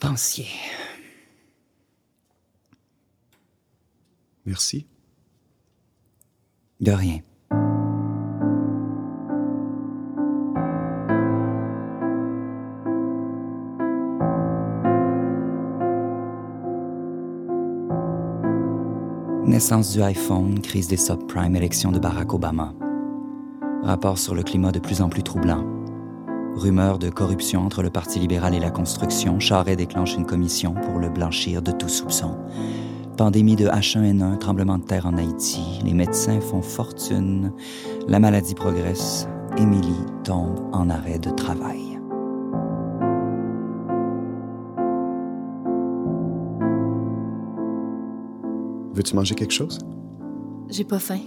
pensiez. 0.00 0.48
Merci. 4.46 4.86
De 6.80 6.92
rien. 6.92 7.20
Naissance 19.44 19.92
du 19.92 20.02
iPhone, 20.02 20.60
crise 20.60 20.88
des 20.88 20.96
subprimes, 20.96 21.56
élection 21.56 21.92
de 21.92 21.98
Barack 21.98 22.32
Obama. 22.32 22.72
Rapport 23.82 24.16
sur 24.16 24.34
le 24.34 24.42
climat 24.42 24.72
de 24.72 24.78
plus 24.78 25.02
en 25.02 25.10
plus 25.10 25.22
troublant. 25.22 25.75
Rumeurs 26.56 26.98
de 26.98 27.10
corruption 27.10 27.66
entre 27.66 27.82
le 27.82 27.90
Parti 27.90 28.18
libéral 28.18 28.54
et 28.54 28.58
la 28.58 28.70
construction, 28.70 29.38
Charret 29.38 29.76
déclenche 29.76 30.14
une 30.14 30.24
commission 30.24 30.72
pour 30.72 30.98
le 30.98 31.10
blanchir 31.10 31.60
de 31.60 31.70
tout 31.70 31.90
soupçon. 31.90 32.34
Pandémie 33.18 33.56
de 33.56 33.66
H1N1, 33.66 34.38
tremblement 34.38 34.78
de 34.78 34.84
terre 34.84 35.04
en 35.04 35.18
Haïti, 35.18 35.60
les 35.84 35.92
médecins 35.92 36.40
font 36.40 36.62
fortune, 36.62 37.52
la 38.08 38.20
maladie 38.20 38.54
progresse, 38.54 39.28
Émilie 39.58 40.02
tombe 40.24 40.58
en 40.72 40.88
arrêt 40.88 41.18
de 41.18 41.28
travail. 41.28 41.98
Veux-tu 48.94 49.14
manger 49.14 49.34
quelque 49.34 49.52
chose? 49.52 49.78
J'ai 50.70 50.84
pas 50.84 50.98
faim. 50.98 51.20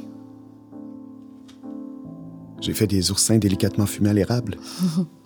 J'ai 2.61 2.73
fait 2.73 2.87
des 2.87 3.11
oursins 3.11 3.37
délicatement 3.37 3.85
fumés 3.85 4.09
à 4.09 4.13
l'érable. 4.13 4.57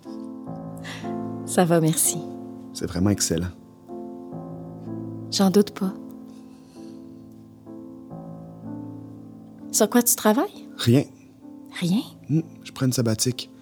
Ça 1.54 1.64
va, 1.64 1.80
merci. 1.80 2.18
C'est 2.72 2.86
vraiment 2.86 3.10
excellent. 3.10 3.52
J'en 5.30 5.50
doute 5.50 5.70
pas. 5.70 5.94
Sur 9.70 9.88
quoi 9.88 10.02
tu 10.02 10.16
travailles? 10.16 10.66
Rien. 10.76 11.04
Rien? 11.78 12.02
Hmm, 12.28 12.40
je 12.64 12.72
prends 12.72 12.86
une 12.86 12.92
sabbatique. 12.92 13.52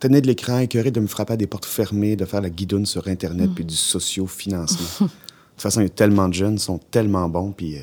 Tenais 0.00 0.20
de 0.20 0.26
l'écran, 0.26 0.58
écœuré 0.58 0.90
de 0.90 0.98
me 0.98 1.06
frapper 1.06 1.34
à 1.34 1.36
des 1.36 1.46
portes 1.46 1.64
fermées, 1.64 2.16
de 2.16 2.24
faire 2.24 2.40
la 2.40 2.50
guidoune 2.50 2.86
sur 2.86 3.06
Internet, 3.06 3.50
puis 3.54 3.64
du 3.64 3.76
socio-financement. 3.76 5.06
de 5.06 5.12
toute 5.12 5.62
façon, 5.62 5.80
il 5.80 5.84
y 5.84 5.86
a 5.86 5.90
tellement 5.90 6.28
de 6.28 6.34
jeunes, 6.34 6.54
ils 6.54 6.58
sont 6.58 6.78
tellement 6.90 7.28
bons, 7.28 7.52
puis 7.52 7.76
euh, 7.76 7.82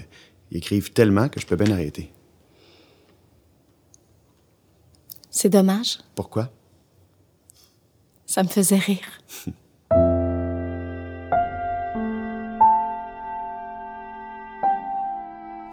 ils 0.52 0.58
écrivent 0.58 0.92
tellement 0.92 1.30
que 1.30 1.40
je 1.40 1.46
peux 1.46 1.56
bien 1.56 1.72
arrêter. 1.72 2.12
C'est 5.32 5.48
dommage. 5.48 6.00
Pourquoi? 6.14 6.52
Ça 8.36 8.44
me 8.44 8.50
faisait 8.50 8.76
rire. 8.76 9.00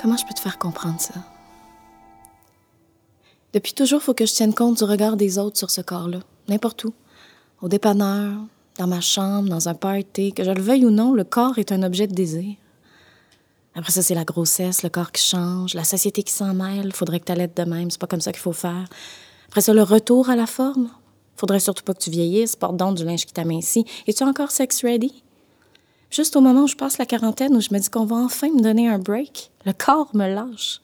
Comment 0.01 0.17
je 0.17 0.25
peux 0.25 0.33
te 0.33 0.39
faire 0.39 0.61
comprendre 0.61 1.01
ça? 1.01 1.15
Depuis 3.53 3.75
toujours, 3.75 4.01
faut 4.01 4.15
que 4.15 4.27
je 4.27 4.33
tienne 4.33 4.55
compte 4.55 4.79
du 4.79 4.85
regard 4.85 5.17
des 5.17 5.39
autres 5.39 5.59
sur 5.59 5.73
ce 5.73 5.81
corps-là, 5.81 6.21
n'importe 6.47 6.85
où. 6.85 6.95
Au 7.63 7.69
dépanneur, 7.69 8.39
dans 8.79 8.87
ma 8.87 9.01
chambre, 9.01 9.49
dans 9.49 9.69
un 9.69 9.75
party, 9.75 10.33
que 10.33 10.45
je 10.45 10.53
le 10.53 10.63
veuille 10.63 10.87
ou 10.87 10.91
non, 10.91 11.15
le 11.15 11.25
corps 11.25 11.59
est 11.59 11.73
un 11.73 11.83
objet 11.83 12.07
de 12.07 12.15
désir. 12.15 12.55
Après 13.75 13.91
ça, 13.91 14.03
c'est 14.03 14.15
la 14.15 14.23
grossesse, 14.23 14.85
le 14.85 14.89
corps 14.89 15.11
qui 15.11 15.25
change, 15.25 15.75
la 15.75 15.83
société 15.83 16.23
qui 16.23 16.33
s'en 16.33 16.55
mêle. 16.55 16.93
Faudrait 16.93 17.19
que 17.19 17.25
t'allaites 17.25 17.57
de 17.57 17.65
même, 17.65 17.91
c'est 17.91 18.01
pas 18.01 18.07
comme 18.07 18.21
ça 18.21 18.31
qu'il 18.31 18.41
faut 18.41 18.53
faire. 18.53 18.87
Après 19.49 19.63
ça, 19.63 19.75
le 19.75 19.83
retour 19.83 20.31
à 20.31 20.37
la 20.37 20.47
forme. 20.47 20.91
Faudrait 21.43 21.59
surtout 21.59 21.83
pas 21.83 21.93
que 21.93 21.99
tu 21.99 22.11
vieillisses, 22.11 22.55
porte 22.55 22.77
donc 22.77 22.97
du 22.97 23.05
linge 23.05 23.27
qui 23.27 23.33
t'amincit. 23.33 23.85
Es-tu 24.07 24.23
encore 24.23 24.53
sex 24.53 24.85
ready? 24.85 25.25
Juste 26.09 26.37
au 26.37 26.41
moment 26.41 26.63
où 26.63 26.67
je 26.69 26.77
passe 26.77 26.99
la 26.99 27.05
quarantaine, 27.05 27.57
où 27.57 27.61
je 27.61 27.71
me 27.73 27.81
dis 27.81 27.91
qu'on 27.91 28.05
va 28.05 28.15
enfin 28.15 28.49
me 28.51 28.63
donner 28.63 28.87
un 28.87 29.01
break, 29.01 29.51
le 29.65 29.73
corps 29.73 30.15
me 30.15 30.33
lâche. 30.33 30.81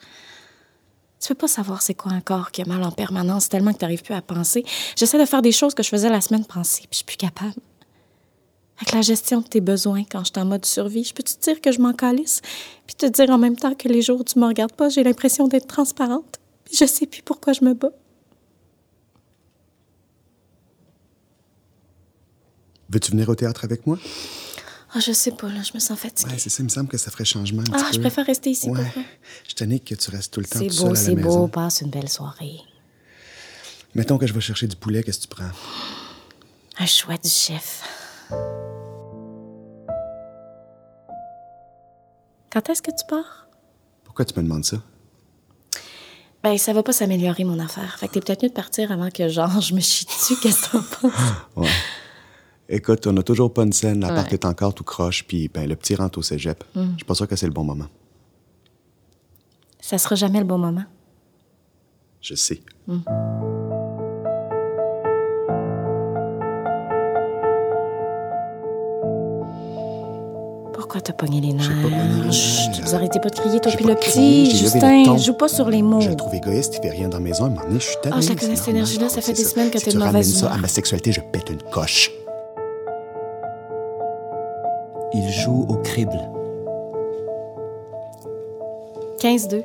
Tu 1.20 1.28
peux 1.28 1.36
pas 1.36 1.46
savoir 1.46 1.80
c'est 1.80 1.94
quoi 1.94 2.10
un 2.10 2.20
corps 2.20 2.50
qui 2.50 2.62
a 2.62 2.64
mal 2.64 2.82
en 2.82 2.90
permanence 2.90 3.48
tellement 3.48 3.72
que 3.72 3.78
t'arrives 3.78 4.02
plus 4.02 4.14
à 4.14 4.20
penser. 4.20 4.64
J'essaie 4.96 5.20
de 5.20 5.26
faire 5.26 5.42
des 5.42 5.52
choses 5.52 5.74
que 5.74 5.84
je 5.84 5.90
faisais 5.90 6.10
la 6.10 6.20
semaine 6.20 6.44
passée, 6.44 6.80
puis 6.80 6.88
je 6.90 6.96
suis 6.96 7.04
plus 7.04 7.16
capable. 7.18 7.54
Avec 8.78 8.92
la 8.92 9.02
gestion 9.02 9.42
de 9.42 9.46
tes 9.46 9.60
besoins 9.60 10.02
quand 10.10 10.24
je 10.24 10.32
suis 10.32 10.40
en 10.40 10.44
mode 10.44 10.64
survie, 10.64 11.04
je 11.04 11.14
peux 11.14 11.22
te 11.22 11.38
dire 11.40 11.60
que 11.60 11.70
je 11.70 11.78
m'en 11.80 11.92
calisse, 11.92 12.40
puis 12.88 12.96
te 12.96 13.06
dire 13.06 13.30
en 13.30 13.38
même 13.38 13.54
temps 13.54 13.76
que 13.76 13.87
les 13.87 14.02
jours 14.02 14.22
où 14.22 14.24
tu 14.24 14.40
me 14.40 14.46
regardes 14.46 14.72
pas, 14.72 14.88
j'ai 14.88 15.04
l'impression 15.04 15.46
d'être 15.46 15.68
transparente, 15.68 16.40
puis 16.64 16.74
je 16.74 16.85
sais 16.85 17.06
plus 17.06 17.22
pourquoi 17.22 17.52
je 17.52 17.64
me 17.64 17.74
bats. 17.74 17.92
Veux-tu 22.90 23.11
venir 23.12 23.29
au 23.29 23.35
théâtre 23.35 23.64
avec 23.64 23.87
moi? 23.87 23.98
Ah, 24.94 25.01
je 25.01 25.12
sais 25.12 25.33
pas, 25.33 25.48
là, 25.48 25.61
je 25.62 25.72
me 25.74 25.79
sens 25.81 25.98
fatiguée. 25.98 26.33
Ouais, 26.33 26.38
c'est 26.38 26.48
ça, 26.48 26.62
il 26.62 26.64
me 26.64 26.70
semble 26.70 26.88
que 26.88 26.96
ça 26.96 27.11
ferait 27.11 27.27
changement 27.27 27.61
un 27.62 27.72
ah, 27.74 27.79
petit 27.85 27.92
je 27.92 27.96
peu. 27.96 28.01
préfère 28.03 28.24
rester 28.27 28.51
ici, 28.51 28.70
Ouais. 28.70 28.83
pourquoi? 28.83 29.03
Je 29.46 29.55
tenais 29.55 29.81
que 29.81 29.94
tu 29.94 30.11
restes 30.11 30.33
tout 30.33 30.40
le 30.40 30.46
temps 30.46 30.59
C'est 30.59 30.70
seul 30.70 30.85
beau, 30.85 30.90
à 30.90 30.94
la 30.94 31.01
c'est 31.01 31.14
beau, 31.16 31.48
passe 31.48 31.81
une 31.83 31.90
belle 31.90 32.09
soirée. 32.09 32.57
Mettons 33.94 34.16
que 34.16 34.27
je 34.27 34.33
vais 34.33 34.40
chercher 34.40 34.66
du 34.66 34.77
poulet, 34.77 35.03
qu'est-ce 35.03 35.18
que 35.18 35.22
tu 35.24 35.29
prends? 35.29 35.51
Un 36.79 36.87
choix 36.87 37.16
du 37.18 37.29
chef. 37.29 37.83
Quand 42.51 42.68
est-ce 42.70 42.81
que 42.81 42.90
tu 42.90 43.05
pars? 43.09 43.48
Pourquoi 44.05 44.24
tu 44.24 44.33
me 44.38 44.42
demandes 44.42 44.64
ça? 44.64 44.79
Ben, 46.42 46.57
ça 46.57 46.72
va 46.72 46.83
pas 46.83 46.92
s'améliorer, 46.92 47.44
mon 47.44 47.59
affaire. 47.59 47.98
Fait 47.98 48.09
que 48.09 48.14
t'es 48.14 48.20
peut-être 48.20 48.42
mieux 48.42 48.48
de 48.48 48.55
partir 48.55 48.90
avant 48.92 49.11
que, 49.11 49.29
genre, 49.29 49.61
je 49.61 49.74
me 49.74 49.81
chie 49.81 50.07
dessus. 50.07 50.37
Qu'est-ce 50.42 50.68
que 50.68 50.72
t'en 50.79 50.83
penses? 50.83 51.12
Ouais. 51.57 51.68
Écoute, 52.68 53.07
on 53.07 53.12
n'a 53.14 53.22
toujours 53.22 53.52
pas 53.52 53.62
une 53.62 53.72
scène, 53.72 54.00
l'appart 54.00 54.28
Ouais. 54.28 54.35
est 54.35 54.44
encore 54.44 54.74
tout 54.74 54.85
croche, 54.85 55.24
puis 55.26 55.48
ben, 55.48 55.66
le 55.68 55.74
petit 55.74 55.94
rentre 55.94 56.18
au 56.18 56.22
cégep. 56.22 56.62
Je 56.74 56.81
suis 56.96 57.04
pas 57.07 57.14
sûr 57.14 57.26
que 57.26 57.35
c'est 57.37 57.46
le 57.46 57.52
bon 57.52 57.64
moment. 57.64 57.87
Ça 59.81 59.96
sera 59.96 60.16
jamais 60.16 60.38
le 60.40 60.44
bon 60.44 60.59
moment. 60.59 60.85
Je 62.20 62.35
sais. 62.35 62.61
Pourquoi 70.72 71.00
t'as 71.00 71.12
pogné 71.12 71.40
les 71.40 71.52
nerfs? 71.52 71.68
Pas 71.68 71.88
pogné 71.88 72.24
les 72.26 72.33
Chut, 72.33 72.70
nerfs. 72.70 72.81
vous 72.85 72.94
arrêtez 72.94 73.18
pas 73.20 73.28
de 73.31 73.35
crier, 73.35 73.61
toi 73.61 73.72
puis 73.74 73.85
le 73.85 73.94
petit. 73.94 74.57
Justin, 74.57 75.16
joue 75.18 75.33
pas 75.33 75.48
sur 75.48 75.68
les 75.68 75.83
mots. 75.83 76.00
Je 76.00 76.09
le 76.11 76.16
trouve 76.16 76.35
égoïste, 76.35 76.74
il 76.78 76.83
fait 76.83 76.94
rien 76.94 77.09
dans 77.09 77.18
la 77.18 77.24
maison. 77.24 77.44
À 77.44 77.46
un 77.48 77.50
moment 77.50 77.62
donné, 77.66 77.81
je 77.81 77.87
suis 77.87 77.96
tellement. 78.02 78.18
Ah, 78.18 78.22
je 78.22 78.28
la 78.28 78.35
connais, 78.37 78.57
cette 78.57 78.68
énergie-là, 78.68 79.09
ça 79.09 79.20
fait 79.20 79.33
des 79.33 79.44
semaines 79.44 79.70
que 79.70 79.78
t'es 79.78 79.87
de 79.87 79.90
tu 79.90 79.98
ramènes 79.98 80.12
mauvaise 80.12 80.33
ça 80.35 80.46
humeur. 80.46 80.52
à 80.52 80.59
ma 80.59 80.68
sexualité, 80.68 81.12
je 81.12 81.20
pète 81.20 81.50
une 81.50 81.62
coche. 81.72 82.11
Il 85.14 85.31
joue 85.31 85.66
au 85.68 85.77
crible. 85.77 86.18
15-2. 89.21 89.62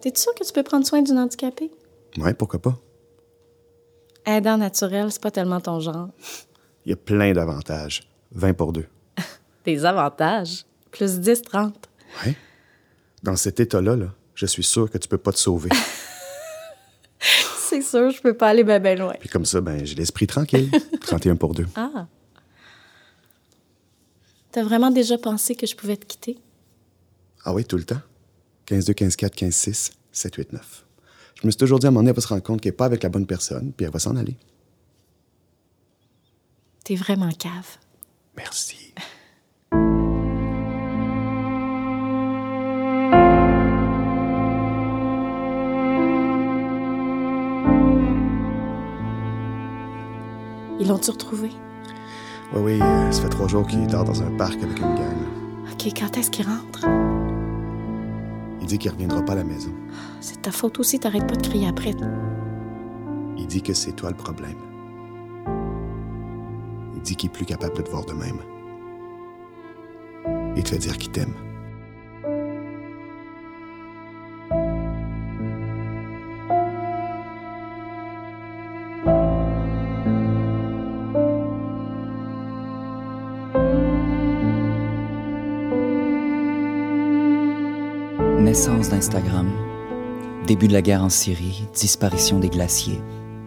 T'es-tu 0.00 0.20
sûr 0.20 0.34
que 0.34 0.44
tu 0.44 0.52
peux 0.52 0.64
prendre 0.64 0.84
soin 0.84 1.02
d'une 1.02 1.18
handicapée? 1.18 1.70
Ouais, 2.18 2.34
pourquoi 2.34 2.60
pas? 2.60 2.76
Aidant 4.26 4.58
naturel, 4.58 5.12
c'est 5.12 5.22
pas 5.22 5.30
tellement 5.30 5.60
ton 5.60 5.78
genre. 5.78 6.08
Il 6.84 6.90
y 6.90 6.92
a 6.92 6.96
plein 6.96 7.32
d'avantages. 7.32 8.02
20 8.32 8.54
pour 8.54 8.72
deux. 8.72 8.86
Des 9.64 9.84
avantages? 9.84 10.64
Plus 10.90 11.20
10, 11.20 11.42
30. 11.42 11.74
Ouais. 12.26 12.34
Dans 13.22 13.36
cet 13.36 13.60
état-là, 13.60 13.94
là, 13.94 14.06
je 14.34 14.46
suis 14.46 14.64
sûr 14.64 14.90
que 14.90 14.98
tu 14.98 15.06
peux 15.06 15.18
pas 15.18 15.32
te 15.32 15.38
sauver. 15.38 15.70
C'est 17.20 17.82
sûr, 17.82 18.10
je 18.10 18.20
peux 18.20 18.34
pas 18.34 18.48
aller 18.48 18.64
ben 18.64 18.82
ben 18.82 18.98
loin. 18.98 19.14
Puis 19.20 19.28
comme 19.28 19.44
ça, 19.44 19.60
ben, 19.60 19.86
j'ai 19.86 19.94
l'esprit 19.94 20.26
tranquille. 20.26 20.70
31 21.02 21.36
pour 21.36 21.54
deux. 21.54 21.66
Ah. 21.76 22.08
T'as 24.52 24.64
vraiment 24.64 24.90
déjà 24.90 25.16
pensé 25.16 25.54
que 25.54 25.66
je 25.66 25.76
pouvais 25.76 25.96
te 25.96 26.04
quitter? 26.06 26.38
Ah 27.44 27.54
oui, 27.54 27.64
tout 27.64 27.76
le 27.76 27.84
temps. 27.84 28.00
15-2, 28.66 28.94
15-4, 28.94 29.30
15-6, 29.48 29.92
7-8-9. 30.12 30.58
Je 31.40 31.46
me 31.46 31.50
suis 31.50 31.58
toujours 31.58 31.78
dit 31.78 31.86
à 31.86 31.88
un 31.88 31.92
moment 31.92 32.00
donné, 32.00 32.10
elle 32.10 32.16
va 32.16 32.20
se 32.20 32.28
rendre 32.28 32.42
compte 32.42 32.60
qu'elle 32.60 32.72
n'est 32.72 32.76
pas 32.76 32.84
avec 32.84 33.02
la 33.02 33.08
bonne 33.08 33.26
personne, 33.26 33.72
puis 33.72 33.86
elle 33.86 33.92
va 33.92 34.00
s'en 34.00 34.16
aller. 34.16 34.36
T'es 36.84 36.96
vraiment 36.96 37.30
cave. 37.30 37.78
Merci. 38.36 38.92
Ils 50.80 50.88
l'ont-tu 50.88 51.10
retrouvé? 51.10 51.50
Oui, 52.52 52.60
oui, 52.62 52.78
euh, 52.82 53.12
ça 53.12 53.22
fait 53.22 53.28
trois 53.28 53.46
jours 53.46 53.66
qu'il 53.66 53.86
dort 53.86 54.04
dans 54.04 54.22
un 54.22 54.30
parc 54.36 54.60
avec 54.62 54.78
une 54.78 54.94
gang. 54.94 55.16
OK, 55.72 55.92
quand 55.96 56.16
est-ce 56.18 56.30
qu'il 56.30 56.46
rentre? 56.46 56.84
Il 58.60 58.66
dit 58.66 58.78
qu'il 58.78 58.90
reviendra 58.90 59.22
pas 59.22 59.32
à 59.32 59.36
la 59.36 59.44
maison. 59.44 59.70
C'est 60.20 60.42
ta 60.42 60.50
faute 60.50 60.78
aussi, 60.80 60.98
t'arrêtes 60.98 61.26
pas 61.26 61.36
de 61.36 61.46
crier 61.46 61.68
après. 61.68 61.92
Il 63.36 63.46
dit 63.46 63.62
que 63.62 63.72
c'est 63.72 63.92
toi 63.92 64.10
le 64.10 64.16
problème. 64.16 64.56
Il 66.94 67.02
dit 67.02 67.16
qu'il 67.16 67.30
est 67.30 67.32
plus 67.32 67.46
capable 67.46 67.76
de 67.76 67.82
te 67.82 67.90
voir 67.90 68.04
de 68.04 68.12
même. 68.12 68.38
Il 70.56 70.62
te 70.62 70.70
fait 70.70 70.78
dire 70.78 70.98
qu'il 70.98 71.12
t'aime. 71.12 71.34
Naissance 88.50 88.88
d'Instagram. 88.88 89.48
Début 90.44 90.66
de 90.66 90.72
la 90.72 90.82
guerre 90.82 91.04
en 91.04 91.08
Syrie, 91.08 91.68
disparition 91.72 92.40
des 92.40 92.48
glaciers. 92.48 93.00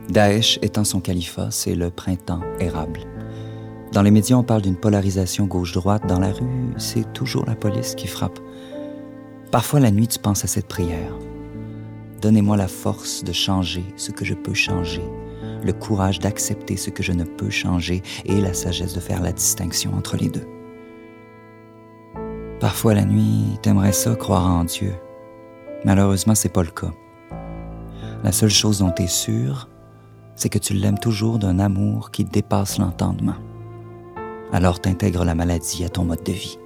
Daesh 0.08 0.60
étend 0.62 0.86
son 0.86 1.02
califat, 1.02 1.52
c'est 1.52 1.76
le 1.76 1.90
printemps 1.90 2.40
érable. 2.62 3.02
Dans 3.92 4.02
les 4.02 4.12
médias, 4.12 4.38
on 4.38 4.44
parle 4.44 4.62
d'une 4.62 4.78
polarisation 4.78 5.46
gauche-droite. 5.46 6.08
Dans 6.08 6.22
la 6.22 6.32
rue, 6.32 6.74
c'est 6.78 7.12
toujours 7.12 7.46
la 7.46 7.56
police 7.56 7.96
qui 7.96 8.08
frappe. 8.08 8.40
Parfois 9.52 9.82
la 9.82 9.92
nuit, 9.92 10.08
tu 10.08 10.20
penses 10.20 10.46
à 10.46 10.48
cette 10.48 10.70
prière. 10.70 11.18
Donnez-moi 12.22 12.56
la 12.56 12.70
force 12.70 13.26
de 13.26 13.34
changer 13.34 13.84
ce 13.98 14.12
que 14.12 14.24
je 14.24 14.36
peux 14.36 14.54
changer, 14.54 15.04
le 15.66 15.74
courage 15.74 16.20
d'accepter 16.20 16.78
ce 16.78 16.92
que 16.92 17.04
je 17.04 17.12
ne 17.12 17.26
peux 17.26 17.50
changer 17.50 18.04
et 18.24 18.40
la 18.40 18.54
sagesse 18.54 18.94
de 18.94 19.02
faire 19.02 19.22
la 19.22 19.34
distinction 19.34 19.94
entre 19.96 20.16
les 20.16 20.30
deux. 20.30 20.48
Parfois 22.64 22.94
la 22.94 23.04
nuit, 23.04 23.60
t'aimerais 23.62 23.92
ça 23.92 24.16
croire 24.16 24.50
en 24.50 24.64
Dieu. 24.64 24.94
Malheureusement, 25.84 26.34
c'est 26.34 26.48
pas 26.48 26.64
le 26.64 26.72
cas. 26.72 26.94
La 28.24 28.32
seule 28.32 28.50
chose 28.50 28.80
dont 28.80 28.92
tu 28.92 29.04
es 29.04 29.08
sûr, 29.08 29.68
c'est 30.38 30.48
que 30.48 30.60
tu 30.60 30.74
l'aimes 30.74 30.98
toujours 30.98 31.40
d'un 31.40 31.60
amour 31.60 32.10
qui 32.10 32.24
dépasse 32.24 32.78
l'entendement. 32.78 33.36
Alors 34.54 34.80
t'intègres 34.80 35.26
la 35.26 35.36
maladie 35.36 35.84
à 35.84 35.90
ton 35.90 36.06
mode 36.06 36.24
de 36.24 36.32
vie, 36.32 36.58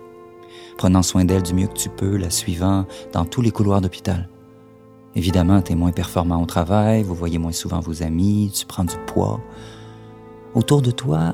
prenant 0.77 1.01
soin 1.01 1.25
d'elle 1.25 1.41
du 1.41 1.55
mieux 1.55 1.65
que 1.65 1.73
tu 1.73 1.89
peux, 1.89 2.15
la 2.15 2.29
suivant 2.29 2.85
dans 3.11 3.25
tous 3.25 3.41
les 3.41 3.49
couloirs 3.49 3.81
d'hôpital. 3.81 4.29
Évidemment, 5.15 5.63
tu 5.63 5.71
es 5.71 5.75
moins 5.75 5.93
performant 5.93 6.43
au 6.43 6.45
travail, 6.45 7.01
vous 7.01 7.15
voyez 7.15 7.39
moins 7.39 7.51
souvent 7.51 7.79
vos 7.79 8.03
amis, 8.03 8.51
tu 8.53 8.67
prends 8.67 8.85
du 8.85 8.97
poids. 9.07 9.41
Autour 10.53 10.83
de 10.83 10.91
toi, 10.91 11.31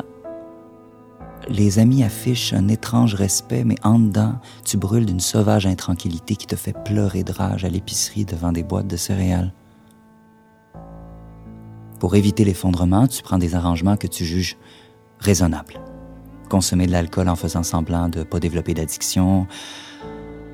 les 1.49 1.79
amis 1.79 2.03
affichent 2.03 2.53
un 2.53 2.67
étrange 2.67 3.15
respect, 3.15 3.63
mais 3.63 3.75
en 3.84 3.99
dedans, 3.99 4.36
tu 4.65 4.77
brûles 4.77 5.06
d'une 5.06 5.19
sauvage 5.19 5.65
intranquillité 5.65 6.36
qui 6.36 6.47
te 6.47 6.56
fait 6.56 6.75
pleurer 6.84 7.23
de 7.23 7.32
rage 7.32 7.65
à 7.65 7.69
l'épicerie 7.69 8.25
devant 8.25 8.51
des 8.51 8.63
boîtes 8.63 8.88
de 8.88 8.97
céréales. 8.97 9.53
Pour 11.99 12.15
éviter 12.15 12.43
l'effondrement, 12.43 13.08
tu 13.08 13.23
prends 13.23 13.38
des 13.38 13.56
arrangements 13.56 13.97
que 13.97 14.08
tu 14.08 14.25
juges 14.25 14.58
raisonnables. 15.19 15.79
Consommer 16.49 16.86
de 16.86 16.91
l'alcool 16.91 17.29
en 17.29 17.36
faisant 17.36 17.63
semblant 17.63 18.10
de 18.10 18.19
ne 18.19 18.23
pas 18.23 18.39
développer 18.39 18.73
d'addiction, 18.73 19.47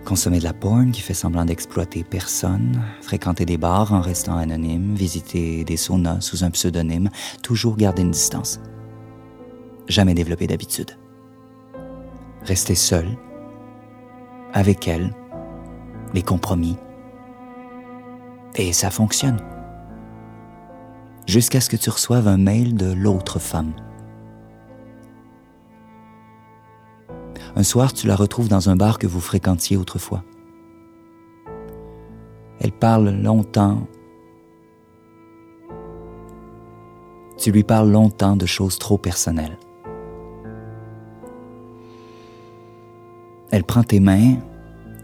consommer 0.05 0.39
de 0.39 0.43
la 0.43 0.53
porn 0.53 0.91
qui 0.91 1.01
fait 1.01 1.13
semblant 1.13 1.45
d'exploiter 1.45 2.03
personne, 2.03 2.81
fréquenter 3.01 3.45
des 3.45 3.57
bars 3.57 3.93
en 3.93 4.01
restant 4.01 4.37
anonyme, 4.37 4.95
visiter 4.95 5.63
des 5.63 5.77
saunas 5.77 6.21
sous 6.21 6.43
un 6.43 6.51
pseudonyme, 6.51 7.09
toujours 7.41 7.75
garder 7.75 8.03
une 8.03 8.11
distance. 8.11 8.59
Jamais 9.89 10.13
développer 10.13 10.45
d'habitude. 10.45 10.91
Rester 12.43 12.75
seul, 12.75 13.17
avec 14.53 14.87
elle, 14.87 15.13
les 16.13 16.21
compromis. 16.21 16.77
Et 18.55 18.71
ça 18.71 18.91
fonctionne 18.91 19.41
jusqu'à 21.27 21.59
ce 21.59 21.69
que 21.69 21.75
tu 21.75 21.89
reçoives 21.89 22.27
un 22.27 22.37
mail 22.37 22.75
de 22.75 22.91
l'autre 22.91 23.39
femme. 23.39 23.73
Un 27.55 27.63
soir, 27.63 27.91
tu 27.91 28.07
la 28.07 28.15
retrouves 28.15 28.47
dans 28.47 28.69
un 28.69 28.75
bar 28.75 28.99
que 28.99 29.07
vous 29.07 29.19
fréquentiez 29.19 29.75
autrefois. 29.75 30.23
Elle 32.59 32.71
parle 32.71 33.09
longtemps. 33.09 33.87
Tu 37.37 37.51
lui 37.51 37.63
parles 37.63 37.89
longtemps 37.89 38.35
de 38.35 38.45
choses 38.45 38.77
trop 38.77 38.97
personnelles. 38.97 39.57
Elle 43.51 43.63
prend 43.63 43.83
tes 43.83 43.99
mains 43.99 44.37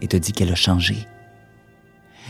et 0.00 0.08
te 0.08 0.16
dit 0.16 0.32
qu'elle 0.32 0.52
a 0.52 0.56
changé 0.56 1.06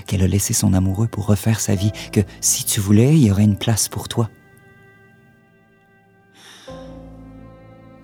qu'elle 0.07 0.23
a 0.23 0.27
laissé 0.27 0.53
son 0.53 0.75
amoureux 0.75 1.09
pour 1.09 1.27
refaire 1.27 1.61
sa 1.61 1.75
vie, 1.75 1.93
que 2.13 2.21
si 2.41 2.65
tu 2.65 2.81
voulais, 2.81 3.15
il 3.15 3.25
y 3.25 3.31
aurait 3.31 3.45
une 3.45 3.59
place 3.59 3.89
pour 3.89 4.09
toi. 4.09 4.31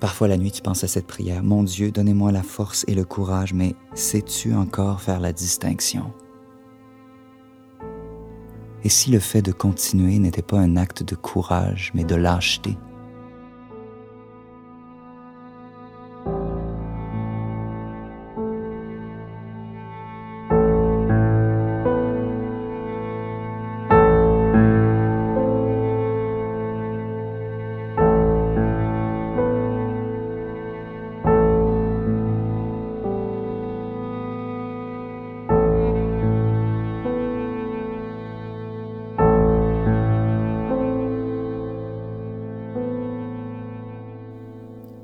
Parfois 0.00 0.26
la 0.26 0.36
nuit, 0.36 0.50
tu 0.50 0.62
penses 0.62 0.82
à 0.82 0.88
cette 0.88 1.06
prière. 1.06 1.44
Mon 1.44 1.62
Dieu, 1.62 1.92
donnez-moi 1.92 2.32
la 2.32 2.42
force 2.42 2.84
et 2.88 2.94
le 2.94 3.04
courage, 3.04 3.52
mais 3.52 3.76
sais-tu 3.94 4.52
encore 4.52 5.00
faire 5.00 5.20
la 5.20 5.32
distinction? 5.32 6.12
Et 8.84 8.88
si 8.88 9.12
le 9.12 9.20
fait 9.20 9.42
de 9.42 9.52
continuer 9.52 10.18
n'était 10.18 10.42
pas 10.42 10.58
un 10.58 10.76
acte 10.76 11.04
de 11.04 11.14
courage, 11.14 11.92
mais 11.94 12.02
de 12.02 12.16
lâcheté? 12.16 12.76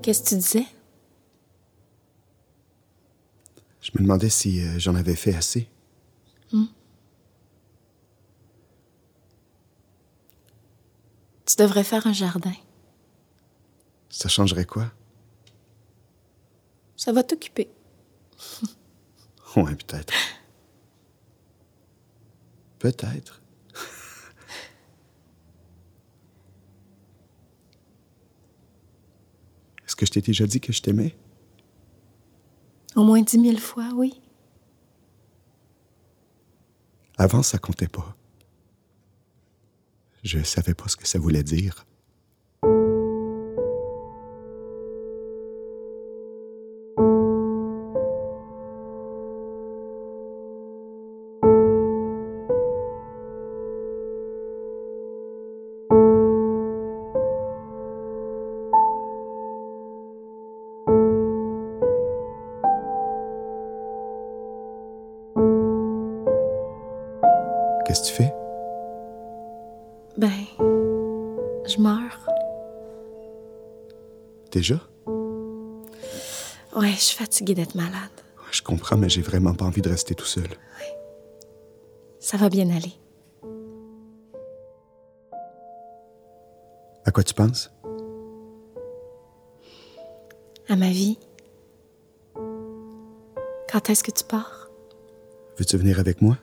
Qu'est-ce 0.08 0.22
que 0.22 0.28
tu 0.30 0.34
disais? 0.36 0.66
Je 3.82 3.90
me 3.92 4.04
demandais 4.04 4.30
si 4.30 4.62
euh, 4.62 4.78
j'en 4.78 4.94
avais 4.94 5.14
fait 5.14 5.34
assez. 5.34 5.68
Hmm. 6.50 6.64
Tu 11.44 11.56
devrais 11.58 11.84
faire 11.84 12.06
un 12.06 12.14
jardin. 12.14 12.54
Ça 14.08 14.30
changerait 14.30 14.64
quoi? 14.64 14.90
Ça 16.96 17.12
va 17.12 17.22
t'occuper. 17.22 17.68
ouais, 19.56 19.76
peut-être. 19.76 20.14
Peut-être. 22.78 23.42
Que 29.98 30.06
je 30.06 30.12
t'ai 30.12 30.20
déjà 30.20 30.46
dit 30.46 30.60
que 30.60 30.72
je 30.72 30.80
t'aimais? 30.80 31.14
Au 32.94 33.02
moins 33.02 33.20
dix 33.20 33.36
mille 33.36 33.60
fois, 33.60 33.90
oui. 33.94 34.20
Avant, 37.18 37.42
ça 37.42 37.58
comptait 37.58 37.88
pas. 37.88 38.16
Je 40.22 40.40
savais 40.42 40.74
pas 40.74 40.86
ce 40.86 40.96
que 40.96 41.06
ça 41.06 41.18
voulait 41.18 41.42
dire. 41.42 41.84
Je 76.98 77.04
suis 77.04 77.16
fatiguée 77.16 77.54
d'être 77.54 77.74
malade. 77.74 78.10
Je 78.50 78.62
comprends, 78.62 78.96
mais 78.96 79.08
j'ai 79.08 79.22
vraiment 79.22 79.54
pas 79.54 79.64
envie 79.64 79.82
de 79.82 79.88
rester 79.88 80.14
tout 80.14 80.24
seul. 80.24 80.48
Ça 82.18 82.36
va 82.36 82.48
bien 82.48 82.68
aller. 82.70 82.92
À 87.04 87.10
quoi 87.10 87.22
tu 87.22 87.34
penses? 87.34 87.70
À 90.68 90.76
ma 90.76 90.90
vie. 90.90 91.18
Quand 93.70 93.88
est-ce 93.88 94.02
que 94.02 94.10
tu 94.10 94.24
pars? 94.24 94.68
Veux-tu 95.58 95.76
venir 95.76 96.00
avec 96.00 96.20
moi? 96.20 96.36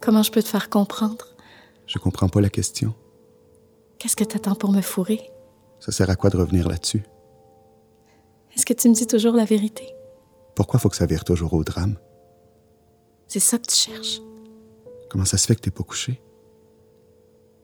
Comment 0.00 0.22
je 0.22 0.30
peux 0.30 0.42
te 0.42 0.48
faire 0.48 0.68
comprendre? 0.68 1.26
Je 1.86 1.98
comprends 1.98 2.28
pas 2.28 2.40
la 2.40 2.50
question. 2.50 2.94
Qu'est-ce 3.98 4.16
que 4.16 4.24
t'attends 4.24 4.54
pour 4.54 4.72
me 4.72 4.82
fourrer? 4.82 5.30
Ça 5.80 5.92
sert 5.92 6.10
à 6.10 6.16
quoi 6.16 6.30
de 6.30 6.36
revenir 6.36 6.68
là-dessus? 6.68 7.02
Que 8.68 8.74
tu 8.74 8.90
me 8.90 8.92
dis 8.92 9.06
toujours 9.06 9.32
la 9.32 9.46
vérité? 9.46 9.94
Pourquoi 10.54 10.78
faut 10.78 10.90
que 10.90 10.96
ça 10.96 11.06
vire 11.06 11.24
toujours 11.24 11.54
au 11.54 11.64
drame? 11.64 11.96
C'est 13.26 13.40
ça 13.40 13.56
que 13.56 13.64
tu 13.64 13.74
cherches. 13.74 14.20
Comment 15.08 15.24
ça 15.24 15.38
se 15.38 15.46
fait 15.46 15.54
que 15.54 15.62
t'es 15.62 15.70
pas 15.70 15.84
couché? 15.84 16.20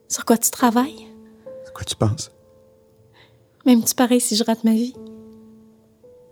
Sur 0.09 0.25
quoi 0.25 0.39
tu 0.39 0.51
travailles? 0.51 1.07
À 1.67 1.71
quoi 1.73 1.85
tu 1.85 1.95
penses? 1.95 2.31
M'aimes-tu 3.67 3.95
pareil 3.95 4.19
si 4.19 4.35
je 4.35 4.45
rate 4.45 4.65
ma 4.65 4.73
vie? 4.73 4.95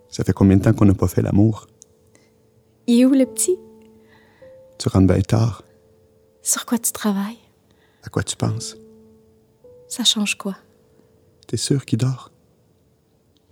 Ça 0.08 0.24
fait 0.24 0.32
combien 0.32 0.56
de 0.56 0.62
temps 0.62 0.72
qu'on 0.72 0.87
n'a 0.87 0.94
pas 0.94 1.06
fait 1.06 1.20
l'amour? 1.20 1.66
Il 2.87 2.98
est 2.98 3.04
où 3.04 3.11
le 3.11 3.26
petit? 3.26 3.58
Tu 4.78 4.88
rentres 4.88 5.06
bien 5.06 5.20
tard. 5.20 5.64
Sur 6.40 6.64
quoi 6.64 6.78
tu 6.78 6.92
travailles? 6.92 7.40
À 8.04 8.08
quoi 8.08 8.22
tu 8.22 8.37
penses? 8.37 8.78
Ça 9.87 10.04
change 10.04 10.38
quoi? 10.38 10.56
T'es 11.46 11.58
sûr 11.58 11.85
qu'il 11.85 11.98
dort? 11.98 12.32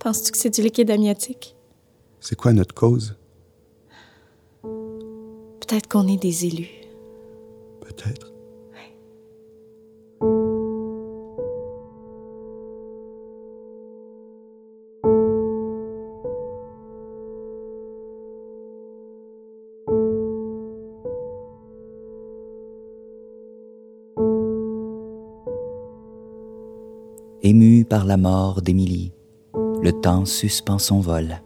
Penses-tu 0.00 0.32
que 0.32 0.38
c'est 0.38 0.48
du 0.48 0.62
liquide 0.62 0.90
amniotique? 0.90 1.54
C'est 2.20 2.34
quoi 2.34 2.54
notre 2.54 2.74
cause? 2.74 3.16
Peut-être 4.62 5.88
qu'on 5.88 6.08
est 6.08 6.16
des 6.16 6.46
élus. 6.46 6.70
Peut-être. 7.82 8.32
Ému 27.42 27.84
par 27.84 28.06
la 28.06 28.16
mort 28.16 28.62
d'Émilie, 28.62 29.12
le 29.82 29.92
temps 29.92 30.26
suspend 30.26 30.78
son 30.78 31.00
vol. 31.00 31.40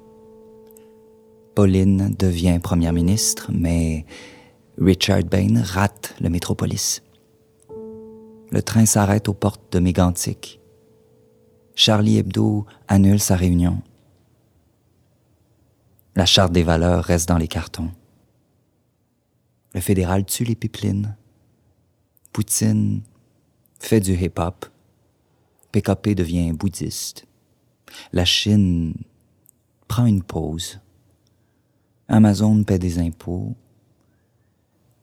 Pauline 1.54 2.12
devient 2.18 2.58
première 2.60 2.92
ministre, 2.92 3.50
mais 3.52 4.04
Richard 4.76 5.22
Bain 5.22 5.62
rate 5.62 6.16
le 6.20 6.28
métropolis. 6.28 7.02
Le 8.50 8.60
train 8.60 8.86
s'arrête 8.86 9.28
aux 9.28 9.34
portes 9.34 9.72
de 9.72 9.78
Mégantic. 9.78 10.60
Charlie 11.76 12.18
Hebdo 12.18 12.66
annule 12.88 13.20
sa 13.20 13.36
réunion. 13.36 13.82
La 16.16 16.26
charte 16.26 16.52
des 16.52 16.62
valeurs 16.64 17.04
reste 17.04 17.28
dans 17.28 17.38
les 17.38 17.48
cartons. 17.48 17.90
Le 19.74 19.80
fédéral 19.80 20.24
tue 20.24 20.44
les 20.44 20.54
pipelines. 20.56 21.16
Poutine 22.32 23.02
fait 23.78 24.00
du 24.00 24.14
hip-hop. 24.14 24.66
PKP 25.70 26.14
devient 26.16 26.52
bouddhiste. 26.52 27.26
La 28.12 28.24
Chine 28.24 28.94
prend 29.88 30.06
une 30.06 30.22
pause. 30.22 30.80
Amazon 32.08 32.64
paie 32.64 32.78
des 32.78 32.98
impôts. 32.98 33.54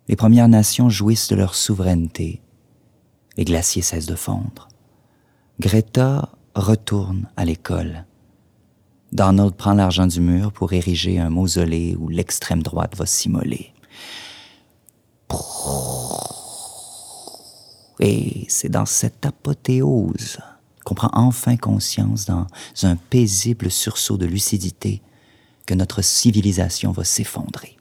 Les 0.07 0.15
Premières 0.15 0.49
Nations 0.49 0.89
jouissent 0.89 1.29
de 1.29 1.35
leur 1.35 1.55
souveraineté. 1.55 2.41
Les 3.37 3.45
glaciers 3.45 3.81
cessent 3.81 4.05
de 4.05 4.15
fondre. 4.15 4.67
Greta 5.59 6.29
retourne 6.55 7.29
à 7.37 7.45
l'école. 7.45 8.05
Donald 9.11 9.55
prend 9.55 9.73
l'argent 9.73 10.07
du 10.07 10.21
mur 10.21 10.51
pour 10.51 10.73
ériger 10.73 11.19
un 11.19 11.29
mausolée 11.29 11.95
où 11.99 12.07
l'extrême 12.07 12.63
droite 12.63 12.95
va 12.95 13.05
s'immoler. 13.05 13.73
Et 17.99 18.45
c'est 18.49 18.69
dans 18.69 18.85
cette 18.85 19.25
apothéose 19.25 20.39
qu'on 20.91 20.95
prend 20.95 21.09
enfin 21.13 21.55
conscience 21.55 22.25
dans 22.25 22.47
un 22.83 22.97
paisible 22.97 23.71
sursaut 23.71 24.17
de 24.17 24.25
lucidité 24.25 25.01
que 25.65 25.73
notre 25.73 26.01
civilisation 26.01 26.91
va 26.91 27.05
s'effondrer. 27.05 27.77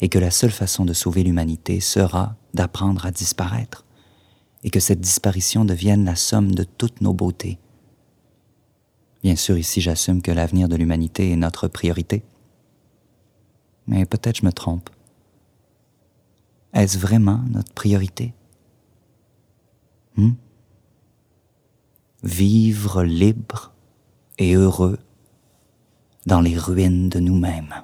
Et 0.00 0.08
que 0.08 0.20
la 0.20 0.30
seule 0.30 0.52
façon 0.52 0.84
de 0.84 0.92
sauver 0.92 1.24
l'humanité 1.24 1.80
sera 1.80 2.36
d'apprendre 2.54 3.06
à 3.06 3.10
disparaître. 3.10 3.84
Et 4.62 4.70
que 4.70 4.78
cette 4.78 5.00
disparition 5.00 5.64
devienne 5.64 6.04
la 6.04 6.14
somme 6.14 6.54
de 6.54 6.62
toutes 6.62 7.00
nos 7.00 7.12
beautés. 7.12 7.58
Bien 9.24 9.34
sûr, 9.34 9.58
ici 9.58 9.80
j'assume 9.80 10.22
que 10.22 10.30
l'avenir 10.30 10.68
de 10.68 10.76
l'humanité 10.76 11.32
est 11.32 11.36
notre 11.36 11.66
priorité. 11.66 12.22
Mais 13.88 14.06
peut-être 14.06 14.36
je 14.36 14.46
me 14.46 14.52
trompe. 14.52 14.90
Est-ce 16.72 16.98
vraiment 16.98 17.40
notre 17.50 17.72
priorité? 17.72 18.32
Hmm? 20.16 20.34
Vivre 22.24 23.04
libre 23.04 23.72
et 24.38 24.54
heureux 24.54 24.98
dans 26.26 26.40
les 26.40 26.58
ruines 26.58 27.08
de 27.08 27.20
nous-mêmes. 27.20 27.74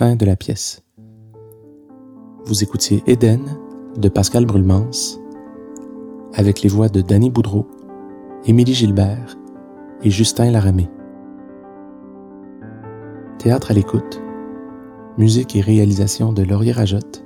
De 0.00 0.24
la 0.24 0.34
pièce. 0.34 0.82
Vous 2.46 2.62
écoutiez 2.64 3.02
Éden 3.06 3.44
de 3.98 4.08
Pascal 4.08 4.46
Brulmans 4.46 5.18
avec 6.32 6.62
les 6.62 6.70
voix 6.70 6.88
de 6.88 7.02
Danny 7.02 7.28
Boudreau, 7.28 7.68
Émilie 8.46 8.72
Gilbert 8.72 9.36
et 10.02 10.08
Justin 10.08 10.52
Laramé. 10.52 10.88
Théâtre 13.38 13.72
à 13.72 13.74
l'écoute, 13.74 14.22
musique 15.18 15.54
et 15.54 15.60
réalisation 15.60 16.32
de 16.32 16.44
Laurier 16.44 16.72
Rajotte 16.72 17.22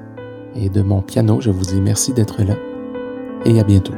et 0.57 0.69
de 0.69 0.83
mon 0.83 1.01
piano, 1.01 1.41
je 1.41 1.53
vous 1.53 1.65
dis 1.65 1.81
merci 1.81 2.13
d'être 2.13 2.43
là 2.43 2.57
et 3.45 3.61
à 3.61 3.63
bientôt. 3.63 3.95